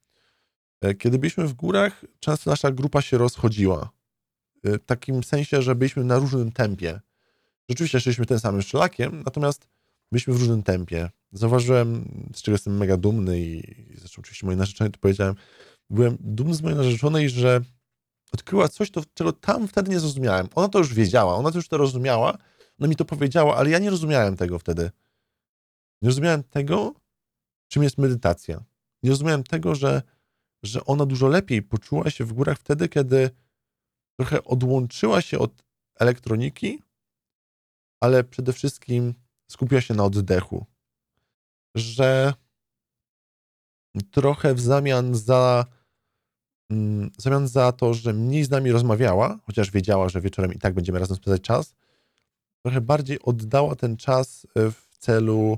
kiedy 0.99 1.19
byliśmy 1.19 1.47
w 1.47 1.53
górach, 1.53 2.05
często 2.19 2.49
nasza 2.49 2.71
grupa 2.71 3.01
się 3.01 3.17
rozchodziła. 3.17 3.94
W 4.66 4.86
takim 4.86 5.24
sensie, 5.24 5.61
że 5.61 5.76
byliśmy 5.76 6.03
na 6.03 6.18
różnym 6.18 6.51
tempie. 6.51 6.99
Rzeczywiście 7.70 7.99
szliśmy 7.99 8.26
tym 8.26 8.39
samym 8.39 8.61
szlakiem, 8.61 9.24
natomiast 9.26 9.68
byliśmy 10.11 10.34
w 10.34 10.39
różnym 10.39 10.63
tempie. 10.63 11.09
Zauważyłem, 11.32 12.09
z 12.36 12.41
czego 12.41 12.55
jestem 12.55 12.78
mega 12.78 12.97
dumny 12.97 13.39
i 13.39 13.63
zresztą 13.97 14.20
oczywiście 14.20 14.45
mojej 14.45 14.59
narzeczonej 14.59 14.91
to 14.91 14.99
powiedziałem, 14.99 15.36
byłem 15.89 16.18
dumny 16.20 16.53
z 16.53 16.61
mojej 16.61 16.78
narzeczonej, 16.78 17.30
że 17.30 17.61
odkryła 18.32 18.68
coś, 18.68 18.91
to, 18.91 19.01
czego 19.13 19.34
tam 19.34 19.68
wtedy 19.68 19.91
nie 19.91 19.99
zrozumiałem. 19.99 20.47
Ona 20.55 20.68
to 20.70 20.80
już 20.80 20.93
wiedziała, 20.93 21.36
ona 21.36 21.51
to 21.51 21.57
już 21.57 21.68
to 21.68 21.78
rozumiała, 21.78 22.38
ona 22.80 22.88
mi 22.88 22.95
to 22.95 23.05
powiedziała, 23.05 23.55
ale 23.55 23.70
ja 23.70 23.80
nie 23.80 23.89
rozumiałem 23.89 24.38
tego 24.38 24.59
wtedy. 24.59 24.91
Nie 26.01 26.09
rozumiałem 26.09 26.43
tego, 26.43 26.93
czym 27.68 27.84
jest 27.84 27.97
medytacja. 27.97 28.63
Nie 29.03 29.09
rozumiałem 29.09 29.43
tego, 29.43 29.76
że, 29.76 30.01
że 30.63 30.86
ona 30.86 31.05
dużo 31.05 31.28
lepiej 31.28 31.61
poczuła 31.61 32.09
się 32.09 32.26
w 32.26 32.34
górach 32.34 32.59
wtedy, 32.59 32.89
kiedy 32.89 33.30
trochę 34.20 34.43
odłączyła 34.43 35.22
się 35.22 35.39
od 35.39 35.63
elektroniki, 35.95 36.82
ale 38.01 38.24
przede 38.24 38.53
wszystkim 38.53 39.13
skupiła 39.51 39.82
się 39.82 39.93
na 39.93 40.03
oddechu. 40.03 40.66
Że 41.76 42.34
trochę 44.11 44.53
w 44.53 44.59
zamian 44.59 45.16
za 45.16 45.66
mm, 46.70 47.11
w 47.18 47.22
zamian 47.22 47.47
za 47.47 47.72
to, 47.72 47.93
że 47.93 48.13
mniej 48.13 48.43
z 48.43 48.49
nami 48.49 48.72
rozmawiała, 48.72 49.39
chociaż 49.45 49.72
wiedziała, 49.72 50.09
że 50.09 50.22
wieczorem 50.22 50.53
i 50.53 50.59
tak 50.59 50.74
będziemy 50.74 50.99
razem 50.99 51.18
spędzać 51.18 51.41
czas, 51.41 51.76
trochę 52.66 52.82
bardziej 52.82 53.22
oddała 53.22 53.76
ten 53.76 53.97
czas 53.97 54.47
e, 54.55 54.72
w 54.72 54.97
celu 54.97 55.57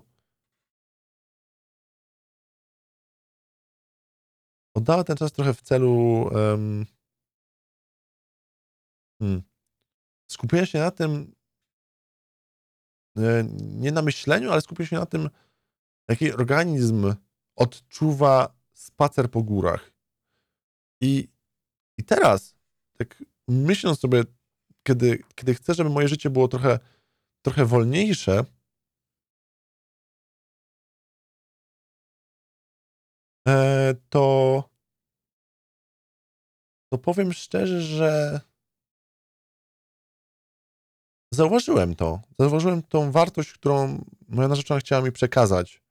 oddała 4.76 5.04
ten 5.04 5.18
czas 5.18 5.32
trochę 5.32 5.54
w 5.54 5.62
celu 5.62 6.22
um, 6.22 6.86
hmm, 9.20 9.44
się 10.66 10.80
na 10.80 10.92
tym, 10.92 11.36
e, 13.18 13.44
nie 13.60 13.92
na 13.92 14.02
myśleniu, 14.02 14.52
ale 14.52 14.62
skupienia 14.62 14.90
się 14.90 14.96
na 14.96 15.06
tym, 15.06 15.30
jaki 16.10 16.34
organizm 16.34 17.16
odczuwa 17.56 18.58
spacer 18.74 19.32
po 19.32 19.44
górach. 19.44 19.92
I, 21.02 21.28
i 21.98 22.04
teraz, 22.04 22.56
tak 22.98 23.24
myśląc 23.48 24.00
sobie, 24.00 24.24
kiedy, 24.84 25.24
kiedy 25.36 25.54
chcę, 25.54 25.74
żeby 25.74 25.90
moje 25.90 26.08
życie 26.08 26.30
było 26.30 26.48
trochę, 26.48 26.80
trochę 27.42 27.66
wolniejsze, 27.66 28.46
e, 33.48 33.96
to, 34.10 34.64
to 36.92 36.98
powiem 36.98 37.34
szczerze, 37.34 37.82
że 37.82 38.42
zauważyłem 41.32 41.96
to. 41.96 42.22
Zauważyłem 42.40 42.84
tą 42.84 43.12
wartość, 43.12 43.54
którą 43.54 44.06
moja 44.28 44.48
narzeczona 44.48 44.80
chciała 44.80 45.02
mi 45.02 45.12
przekazać, 45.12 45.82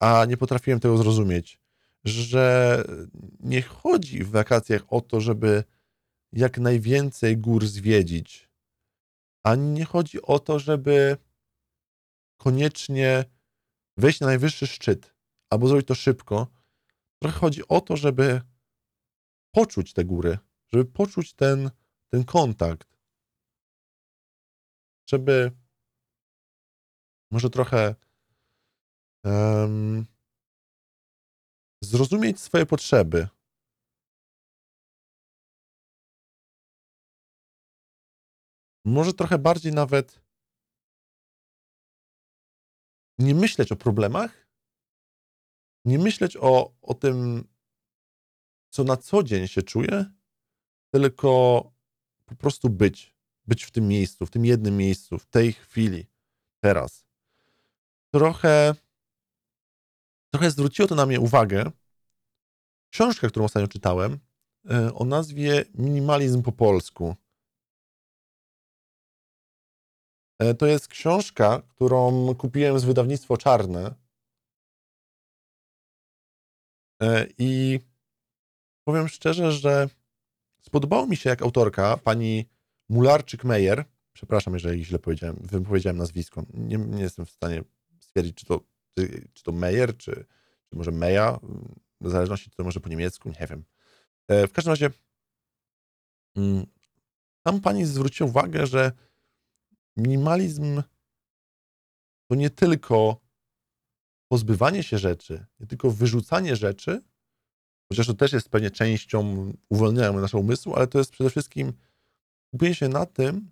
a 0.00 0.24
nie 0.24 0.36
potrafiłem 0.36 0.80
tego 0.80 0.96
zrozumieć. 0.96 1.60
Że 2.04 2.84
nie 3.40 3.62
chodzi 3.62 4.24
w 4.24 4.30
wakacjach 4.30 4.82
o 4.88 5.00
to, 5.00 5.20
żeby 5.20 5.64
jak 6.32 6.58
najwięcej 6.58 7.36
gór 7.36 7.66
zwiedzić, 7.66 8.48
ani 9.42 9.70
nie 9.72 9.84
chodzi 9.84 10.22
o 10.22 10.38
to, 10.38 10.58
żeby 10.58 11.16
koniecznie 12.36 13.24
wejść 13.96 14.20
na 14.20 14.26
najwyższy 14.26 14.66
szczyt 14.66 15.14
albo 15.50 15.68
zrobić 15.68 15.86
to 15.86 15.94
szybko. 15.94 16.46
Trochę 17.18 17.38
chodzi 17.38 17.68
o 17.68 17.80
to, 17.80 17.96
żeby 17.96 18.40
poczuć 19.50 19.92
te 19.92 20.04
góry, 20.04 20.38
żeby 20.72 20.84
poczuć 20.84 21.32
ten, 21.32 21.70
ten 22.08 22.24
kontakt, 22.24 22.95
żeby 25.06 25.52
może 27.30 27.50
trochę 27.50 27.94
um, 29.24 30.06
zrozumieć 31.82 32.40
swoje 32.40 32.66
potrzeby. 32.66 33.28
Może 38.84 39.12
trochę 39.14 39.38
bardziej 39.38 39.72
nawet 39.72 40.20
nie 43.18 43.34
myśleć 43.34 43.72
o 43.72 43.76
problemach, 43.76 44.46
nie 45.84 45.98
myśleć 45.98 46.36
o, 46.36 46.74
o 46.82 46.94
tym, 46.94 47.48
co 48.70 48.84
na 48.84 48.96
co 48.96 49.22
dzień 49.22 49.48
się 49.48 49.62
czuję, 49.62 50.12
tylko 50.92 51.62
po 52.26 52.36
prostu 52.36 52.70
być. 52.70 53.15
Być 53.46 53.64
w 53.64 53.70
tym 53.70 53.88
miejscu, 53.88 54.26
w 54.26 54.30
tym 54.30 54.44
jednym 54.44 54.76
miejscu, 54.76 55.18
w 55.18 55.26
tej 55.26 55.52
chwili, 55.52 56.06
teraz. 56.60 57.06
Trochę, 58.12 58.74
trochę 60.30 60.50
zwróciło 60.50 60.88
to 60.88 60.94
na 60.94 61.06
mnie 61.06 61.20
uwagę. 61.20 61.70
Książka, 62.90 63.28
którą 63.28 63.44
ostatnio 63.44 63.68
czytałem, 63.68 64.18
e, 64.70 64.94
o 64.94 65.04
nazwie 65.04 65.64
Minimalizm 65.74 66.42
po 66.42 66.52
polsku. 66.52 67.16
E, 70.38 70.54
to 70.54 70.66
jest 70.66 70.88
książka, 70.88 71.62
którą 71.68 72.34
kupiłem 72.34 72.78
z 72.78 72.84
wydawnictwo 72.84 73.36
Czarne. 73.36 73.94
E, 77.02 77.26
I 77.38 77.80
powiem 78.84 79.08
szczerze, 79.08 79.52
że 79.52 79.88
spodobało 80.62 81.06
mi 81.06 81.16
się 81.16 81.30
jak 81.30 81.42
autorka, 81.42 81.96
pani 81.96 82.48
Mularczyk-Meyer, 82.88 83.84
przepraszam, 84.12 84.54
jeżeli 84.54 84.84
źle 84.84 84.98
powiedziałem, 84.98 85.36
wypowiedziałem 85.40 85.96
nazwisko, 85.96 86.42
nie, 86.54 86.76
nie 86.76 87.02
jestem 87.02 87.26
w 87.26 87.30
stanie 87.30 87.64
stwierdzić, 88.00 88.36
czy 88.36 88.46
to, 88.46 88.60
czy, 88.98 89.28
czy 89.32 89.42
to 89.42 89.52
Meyer, 89.52 89.96
czy, 89.96 90.26
czy 90.70 90.76
może 90.76 90.90
Meja, 90.90 91.38
w 92.00 92.10
zależności, 92.10 92.50
czy 92.50 92.56
to 92.56 92.64
może 92.64 92.80
po 92.80 92.88
niemiecku, 92.88 93.28
nie 93.28 93.46
wiem. 93.46 93.64
E, 94.28 94.46
w 94.46 94.52
każdym 94.52 94.72
razie 94.72 94.90
mm, 96.36 96.66
tam 97.42 97.60
pani 97.60 97.84
zwróciła 97.84 98.28
uwagę, 98.28 98.66
że 98.66 98.92
minimalizm 99.96 100.82
to 102.30 102.34
nie 102.34 102.50
tylko 102.50 103.20
pozbywanie 104.28 104.82
się 104.82 104.98
rzeczy, 104.98 105.46
nie 105.60 105.66
tylko 105.66 105.90
wyrzucanie 105.90 106.56
rzeczy, 106.56 107.02
chociaż 107.88 108.06
to 108.06 108.14
też 108.14 108.32
jest 108.32 108.48
pewnie 108.48 108.70
częścią 108.70 109.52
uwolnienia 109.68 110.12
naszego 110.12 110.40
umysłu, 110.40 110.74
ale 110.74 110.86
to 110.86 110.98
jest 110.98 111.10
przede 111.10 111.30
wszystkim 111.30 111.72
skupienie 112.56 112.74
się 112.74 112.88
na 112.88 113.06
tym, 113.06 113.50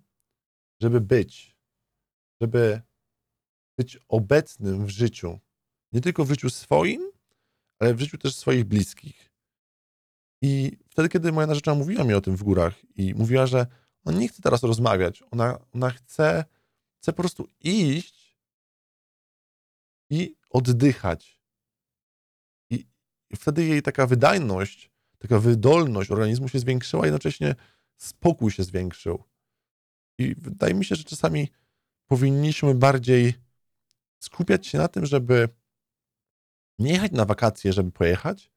żeby 0.81 1.01
być, 1.01 1.57
żeby 2.41 2.81
być 3.77 3.99
obecnym 4.07 4.85
w 4.85 4.89
życiu. 4.89 5.39
Nie 5.91 6.01
tylko 6.01 6.25
w 6.25 6.29
życiu 6.29 6.49
swoim, 6.49 7.11
ale 7.79 7.93
w 7.93 7.99
życiu 7.99 8.17
też 8.17 8.35
swoich 8.35 8.63
bliskich. 8.63 9.31
I 10.41 10.77
wtedy, 10.89 11.09
kiedy 11.09 11.31
moja 11.31 11.47
narzeczona 11.47 11.77
mówiła 11.77 12.03
mi 12.03 12.13
o 12.13 12.21
tym 12.21 12.35
w 12.35 12.43
górach 12.43 12.73
i 12.95 13.13
mówiła, 13.13 13.47
że 13.47 13.67
ona 14.03 14.17
nie 14.17 14.27
chce 14.27 14.41
teraz 14.41 14.63
rozmawiać, 14.63 15.23
ona, 15.31 15.59
ona 15.73 15.89
chce, 15.89 16.45
chce 17.01 17.13
po 17.13 17.23
prostu 17.23 17.47
iść 17.59 18.37
i 20.09 20.35
oddychać. 20.49 21.39
I, 22.69 22.87
wtedy 23.35 23.65
jej 23.65 23.81
taka 23.81 24.07
wydajność, 24.07 24.91
taka 25.17 25.39
wydolność 25.39 26.11
organizmu 26.11 26.47
się 26.47 26.59
zwiększyła, 26.59 27.05
jednocześnie 27.05 27.55
spokój 27.97 28.51
się 28.51 28.63
zwiększył. 28.63 29.23
I 30.17 30.35
wydaje 30.37 30.73
mi 30.73 30.85
się, 30.85 30.95
że 30.95 31.03
czasami 31.03 31.51
powinniśmy 32.05 32.75
bardziej 32.75 33.33
skupiać 34.19 34.67
się 34.67 34.77
na 34.77 34.87
tym, 34.87 35.05
żeby 35.05 35.49
nie 36.79 36.91
jechać 36.91 37.11
na 37.11 37.25
wakacje, 37.25 37.73
żeby 37.73 37.91
pojechać, 37.91 38.51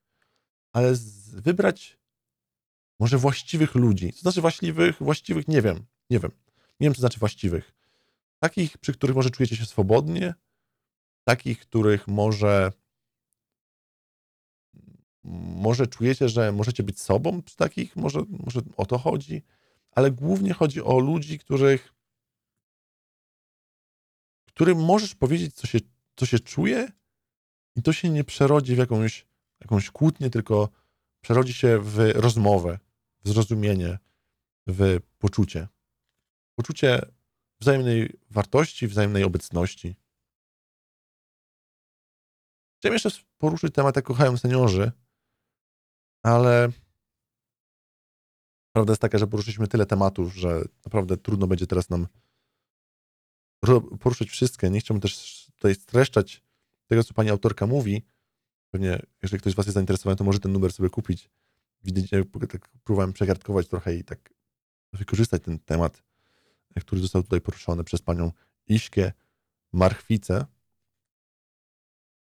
ale 0.72 0.92
wybrać 1.32 1.98
może 3.00 3.18
właściwych 3.18 3.74
ludzi. 3.74 4.12
Co 4.12 4.20
znaczy 4.20 4.40
właściwych? 4.40 4.96
Właściwych 5.00 5.48
nie 5.48 5.62
wiem. 5.62 5.86
Nie 6.10 6.18
wiem. 6.18 6.30
Nie 6.80 6.86
wiem, 6.86 6.94
co 6.94 7.00
znaczy 7.00 7.18
właściwych. 7.18 7.74
Takich, 8.38 8.78
przy 8.78 8.92
których 8.92 9.16
może 9.16 9.30
czujecie 9.30 9.56
się 9.56 9.66
swobodnie, 9.66 10.34
takich, 11.24 11.60
których 11.60 12.08
może 12.08 12.72
może 15.56 15.86
czujecie, 15.86 16.28
że 16.28 16.52
możecie 16.52 16.82
być 16.82 17.00
sobą 17.00 17.42
przy 17.42 17.56
takich, 17.56 17.96
może, 17.96 18.20
może 18.30 18.60
o 18.76 18.86
to 18.86 18.98
chodzi, 18.98 19.42
ale 19.90 20.10
głównie 20.10 20.52
chodzi 20.52 20.82
o 20.82 20.98
ludzi, 20.98 21.38
których 21.38 21.98
którym 24.58 24.84
możesz 24.84 25.14
powiedzieć, 25.14 25.54
co 25.54 25.66
się, 25.66 25.78
co 26.16 26.26
się 26.26 26.38
czuje 26.38 26.92
i 27.76 27.82
to 27.82 27.92
się 27.92 28.10
nie 28.10 28.24
przerodzi 28.24 28.74
w 28.74 28.78
jakąś, 28.78 29.26
jakąś 29.60 29.90
kłótnię, 29.90 30.30
tylko 30.30 30.68
przerodzi 31.20 31.52
się 31.54 31.78
w 31.82 31.98
rozmowę, 32.14 32.78
w 33.24 33.28
zrozumienie, 33.28 33.98
w 34.66 35.00
poczucie. 35.18 35.68
Poczucie 36.54 37.00
wzajemnej 37.60 38.12
wartości, 38.30 38.88
wzajemnej 38.88 39.24
obecności. 39.24 39.96
Chciałem 42.78 42.92
jeszcze 42.92 43.10
poruszyć 43.38 43.74
temat, 43.74 43.96
jak 43.96 44.04
kochają 44.04 44.36
seniorzy, 44.36 44.92
ale 46.28 46.68
prawda 48.72 48.92
jest 48.92 49.02
taka, 49.02 49.18
że 49.18 49.26
poruszyliśmy 49.26 49.68
tyle 49.68 49.86
tematów, 49.86 50.34
że 50.34 50.62
naprawdę 50.84 51.16
trudno 51.16 51.46
będzie 51.46 51.66
teraz 51.66 51.90
nam 51.90 52.06
poruszyć 54.00 54.30
wszystkie. 54.30 54.70
Nie 54.70 54.80
chciałbym 54.80 55.00
też 55.00 55.44
tutaj 55.54 55.74
streszczać 55.74 56.42
tego, 56.86 57.04
co 57.04 57.14
pani 57.14 57.30
autorka 57.30 57.66
mówi. 57.66 58.02
Pewnie, 58.70 59.02
jeżeli 59.22 59.40
ktoś 59.40 59.52
z 59.52 59.56
was 59.56 59.66
jest 59.66 59.74
zainteresowany, 59.74 60.16
to 60.16 60.24
może 60.24 60.40
ten 60.40 60.52
numer 60.52 60.72
sobie 60.72 60.90
kupić. 60.90 61.30
Widzicie, 61.84 62.24
tak 62.48 62.68
próbowałem 62.68 63.12
przekartkować 63.12 63.68
trochę 63.68 63.96
i 63.96 64.04
tak 64.04 64.34
wykorzystać 64.92 65.42
ten 65.42 65.58
temat, 65.58 66.02
który 66.80 67.00
został 67.00 67.22
tutaj 67.22 67.40
poruszony 67.40 67.84
przez 67.84 68.02
panią 68.02 68.32
Iśkę 68.66 69.12
Marchwicę. 69.72 70.46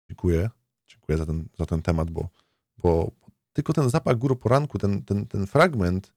Dziękuję. 0.09 0.49
Dziękuję 0.87 1.17
za 1.17 1.25
ten, 1.25 1.49
za 1.57 1.65
ten 1.65 1.81
temat, 1.81 2.11
bo, 2.11 2.29
bo 2.77 3.11
tylko 3.57 3.73
ten 3.73 3.89
zapach 3.89 4.17
góry 4.17 4.35
poranku, 4.35 4.77
ten, 4.77 5.03
ten, 5.03 5.25
ten 5.25 5.47
fragment, 5.47 6.13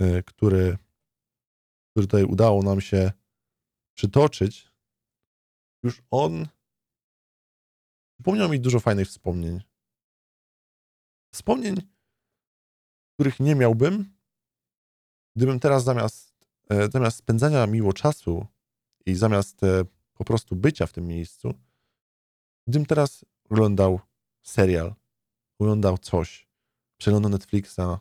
y, 0.00 0.22
który, 0.22 0.78
który 1.90 2.06
tutaj 2.06 2.24
udało 2.24 2.62
nam 2.62 2.80
się 2.80 3.12
przytoczyć, 3.94 4.70
już 5.82 6.02
on 6.10 6.46
przypomniał 8.14 8.48
mi 8.48 8.60
dużo 8.60 8.80
fajnych 8.80 9.08
wspomnień. 9.08 9.62
Wspomnień, 11.32 11.76
których 13.14 13.40
nie 13.40 13.54
miałbym, 13.54 14.14
gdybym 15.36 15.60
teraz 15.60 15.84
zamiast, 15.84 16.34
e, 16.70 16.90
zamiast 16.90 17.16
spędzania 17.16 17.66
miło 17.66 17.92
czasu 17.92 18.46
i 19.06 19.14
zamiast 19.14 19.62
e, 19.62 19.84
po 20.14 20.24
prostu 20.24 20.56
bycia 20.56 20.86
w 20.86 20.92
tym 20.92 21.06
miejscu, 21.06 21.54
gdybym 22.66 22.86
teraz 22.86 23.24
oglądał 23.50 24.00
serial, 24.42 24.94
oglądał 25.58 25.98
coś, 25.98 26.45
przeglądał 26.98 27.30
Netflixa, 27.30 27.98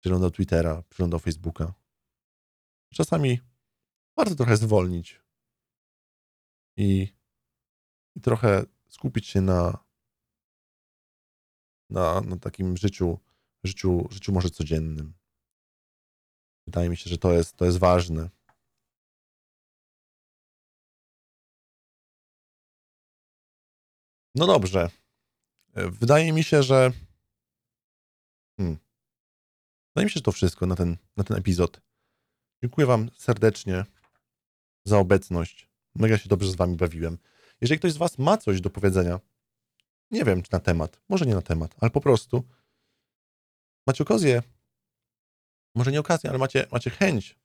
przeglądał 0.00 0.30
Twittera, 0.30 0.82
przeglądał 0.82 1.20
Facebooka. 1.20 1.74
Czasami 2.94 3.40
warto 4.16 4.34
trochę 4.34 4.56
zwolnić 4.56 5.20
i, 6.76 7.12
i 8.16 8.20
trochę 8.20 8.64
skupić 8.88 9.26
się 9.26 9.40
na, 9.40 9.84
na, 11.90 12.20
na 12.20 12.36
takim 12.36 12.76
życiu, 12.76 13.18
życiu, 13.64 14.08
życiu 14.10 14.32
może 14.32 14.50
codziennym. 14.50 15.14
Wydaje 16.66 16.88
mi 16.88 16.96
się, 16.96 17.10
że 17.10 17.18
to 17.18 17.32
jest, 17.32 17.56
to 17.56 17.64
jest 17.64 17.78
ważne. 17.78 18.30
No 24.34 24.46
dobrze. 24.46 24.90
E, 25.74 25.90
Wydaje 25.90 26.32
mi 26.32 26.44
się, 26.44 26.62
że. 26.62 26.92
Hmm. 28.58 28.78
Wydaje 29.94 30.04
mi 30.04 30.10
się, 30.10 30.14
że 30.14 30.22
to 30.22 30.32
wszystko 30.32 30.66
na 30.66 30.76
ten, 30.76 30.96
na 31.16 31.24
ten 31.24 31.36
epizod. 31.36 31.80
Dziękuję 32.62 32.86
Wam 32.86 33.10
serdecznie 33.14 33.84
za 34.84 34.98
obecność. 34.98 35.68
Mega 35.94 36.18
się 36.18 36.28
dobrze 36.28 36.50
z 36.50 36.54
Wami 36.54 36.76
bawiłem. 36.76 37.18
Jeżeli 37.60 37.78
ktoś 37.78 37.92
z 37.92 37.96
Was 37.96 38.18
ma 38.18 38.36
coś 38.36 38.60
do 38.60 38.70
powiedzenia, 38.70 39.20
nie 40.10 40.24
wiem 40.24 40.42
czy 40.42 40.52
na 40.52 40.60
temat, 40.60 41.00
może 41.08 41.26
nie 41.26 41.34
na 41.34 41.42
temat, 41.42 41.74
ale 41.80 41.90
po 41.90 42.00
prostu 42.00 42.48
macie 43.86 44.04
okazję, 44.04 44.42
może 45.74 45.92
nie 45.92 46.00
okazję, 46.00 46.30
ale 46.30 46.38
macie, 46.38 46.66
macie 46.72 46.90
chęć 46.90 47.38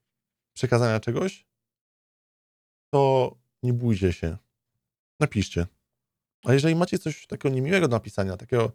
przekazania 0.54 1.00
czegoś, 1.00 1.46
to 2.90 3.36
nie 3.64 3.74
bójcie 3.74 4.14
się. 4.14 4.38
Napiszcie. 5.20 5.68
A 6.44 6.54
jeżeli 6.54 6.76
macie 6.76 7.00
coś 7.00 7.28
takiego 7.28 7.56
niemiłego 7.56 7.88
do 7.88 7.96
napisania, 7.96 8.38
takiego 8.38 8.72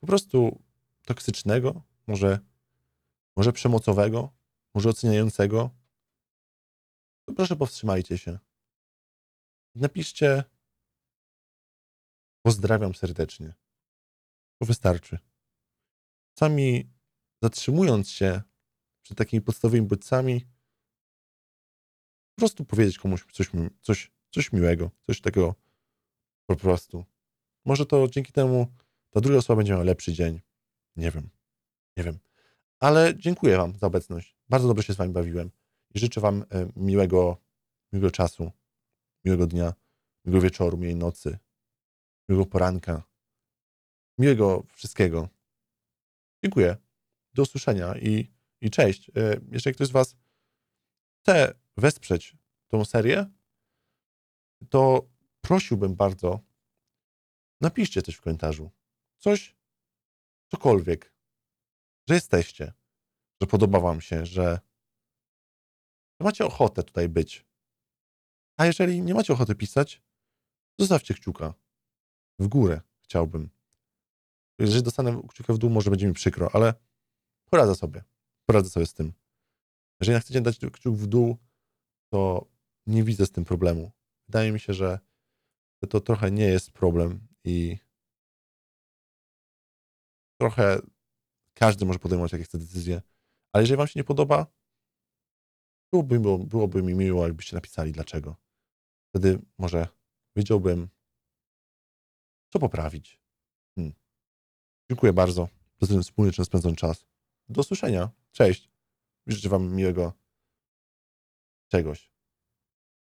po 0.00 0.06
prostu 0.06 0.62
toksycznego, 1.06 1.82
może, 2.06 2.38
może 3.36 3.52
przemocowego, 3.52 4.32
może 4.74 4.88
oceniającego, 4.88 5.70
to 7.24 7.34
proszę 7.34 7.56
powstrzymajcie 7.56 8.18
się. 8.18 8.38
Napiszcie 9.74 10.44
pozdrawiam 12.42 12.94
serdecznie. 12.94 13.54
To 14.58 14.66
wystarczy. 14.66 15.18
Sami 16.38 16.90
zatrzymując 17.42 18.10
się 18.10 18.42
przed 19.02 19.18
takimi 19.18 19.40
podstawowymi 19.40 19.86
bodźcami, 19.86 20.40
po 22.34 22.40
prostu 22.40 22.64
powiedzieć 22.64 22.98
komuś 22.98 23.24
coś, 23.32 23.50
coś, 23.80 24.12
coś 24.30 24.52
miłego, 24.52 24.90
coś 25.06 25.20
takiego 25.20 25.54
po 26.46 26.56
prostu. 26.56 27.04
Może 27.64 27.86
to 27.86 28.08
dzięki 28.08 28.32
temu 28.32 28.72
ta 29.10 29.20
druga 29.20 29.38
osoba 29.38 29.56
będzie 29.56 29.72
miała 29.72 29.84
lepszy 29.84 30.12
dzień. 30.12 30.45
Nie 30.96 31.10
wiem. 31.10 31.30
Nie 31.96 32.04
wiem. 32.04 32.18
Ale 32.78 33.14
dziękuję 33.16 33.56
Wam 33.56 33.78
za 33.78 33.86
obecność. 33.86 34.36
Bardzo 34.48 34.68
dobrze 34.68 34.82
się 34.82 34.92
z 34.92 34.96
Wami 34.96 35.12
bawiłem 35.12 35.50
i 35.94 35.98
życzę 35.98 36.20
Wam 36.20 36.44
e, 36.50 36.68
miłego, 36.76 37.36
miłego 37.92 38.10
czasu, 38.10 38.52
miłego 39.24 39.46
dnia, 39.46 39.72
miłego 40.24 40.42
wieczoru, 40.42 40.78
miłej 40.78 40.96
nocy, 40.96 41.38
miłego 42.28 42.46
poranka, 42.50 43.02
miłego 44.18 44.66
wszystkiego. 44.72 45.28
Dziękuję. 46.44 46.76
Do 47.34 47.42
usłyszenia 47.42 47.98
i, 47.98 48.32
i 48.60 48.70
cześć. 48.70 49.10
E, 49.10 49.40
Jeżeli 49.48 49.74
ktoś 49.74 49.88
z 49.88 49.90
Was 49.90 50.16
chce 51.20 51.54
wesprzeć 51.76 52.36
tą 52.68 52.84
serię, 52.84 53.30
to 54.70 55.08
prosiłbym 55.40 55.94
bardzo, 55.94 56.40
napiszcie 57.60 58.02
coś 58.02 58.14
w 58.14 58.20
komentarzu. 58.20 58.70
Coś, 59.18 59.55
cokolwiek, 60.50 61.14
że 62.08 62.14
jesteście, 62.14 62.72
że 63.40 63.46
podoba 63.46 63.80
Wam 63.80 64.00
się, 64.00 64.26
że, 64.26 64.60
macie 66.20 66.46
ochotę 66.46 66.82
tutaj 66.82 67.08
być. 67.08 67.46
A 68.56 68.66
jeżeli 68.66 69.02
nie 69.02 69.14
macie 69.14 69.32
ochoty 69.32 69.54
pisać, 69.54 70.02
zostawcie 70.78 71.14
kciuka 71.14 71.54
w 72.38 72.48
górę, 72.48 72.80
chciałbym. 73.02 73.50
Jeżeli 74.58 74.82
dostanę 74.82 75.22
kciuka 75.28 75.52
w 75.52 75.58
dół, 75.58 75.70
może 75.70 75.90
będzie 75.90 76.06
mi 76.06 76.12
przykro, 76.12 76.50
ale 76.54 76.74
poradzę 77.50 77.74
sobie. 77.74 78.04
Poradzę 78.46 78.70
sobie 78.70 78.86
z 78.86 78.94
tym. 78.94 79.12
Jeżeli 80.00 80.20
chcecie 80.20 80.40
dać 80.40 80.58
kciuk 80.72 80.96
w 80.96 81.06
dół, 81.06 81.36
to 82.12 82.48
nie 82.86 83.04
widzę 83.04 83.26
z 83.26 83.30
tym 83.30 83.44
problemu. 83.44 83.92
Wydaje 84.28 84.52
mi 84.52 84.60
się, 84.60 84.74
że 84.74 84.98
to 85.88 86.00
trochę 86.00 86.30
nie 86.30 86.44
jest 86.46 86.70
problem 86.70 87.28
i 87.44 87.78
trochę 90.40 90.80
każdy 91.54 91.86
może 91.86 91.98
podejmować 91.98 92.32
jakie 92.32 92.44
chce 92.44 92.58
decyzje, 92.58 93.02
ale 93.52 93.62
jeżeli 93.62 93.76
wam 93.76 93.86
się 93.86 94.00
nie 94.00 94.04
podoba, 94.04 94.46
byłoby, 95.92 96.46
byłoby 96.46 96.82
mi 96.82 96.94
miło, 96.94 97.26
jakbyście 97.26 97.56
napisali 97.56 97.92
dlaczego. 97.92 98.36
Wtedy 99.08 99.38
może 99.58 99.88
wiedziałbym, 100.36 100.88
co 102.52 102.58
poprawić. 102.58 103.20
Hmm. 103.74 103.94
Dziękuję 104.90 105.12
bardzo 105.12 105.48
za 105.80 105.86
ten 105.86 106.02
wspólny 106.02 106.32
czas 106.32 106.46
spędzony 106.46 106.76
czas. 106.76 107.06
Do 107.48 107.60
usłyszenia. 107.60 108.10
Cześć. 108.32 108.70
Życzę 109.26 109.48
wam 109.48 109.74
miłego 109.74 110.12
czegoś. 111.68 112.10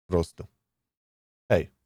Po 0.06 0.12
prostu. 0.12 0.46
Hej. 1.52 1.79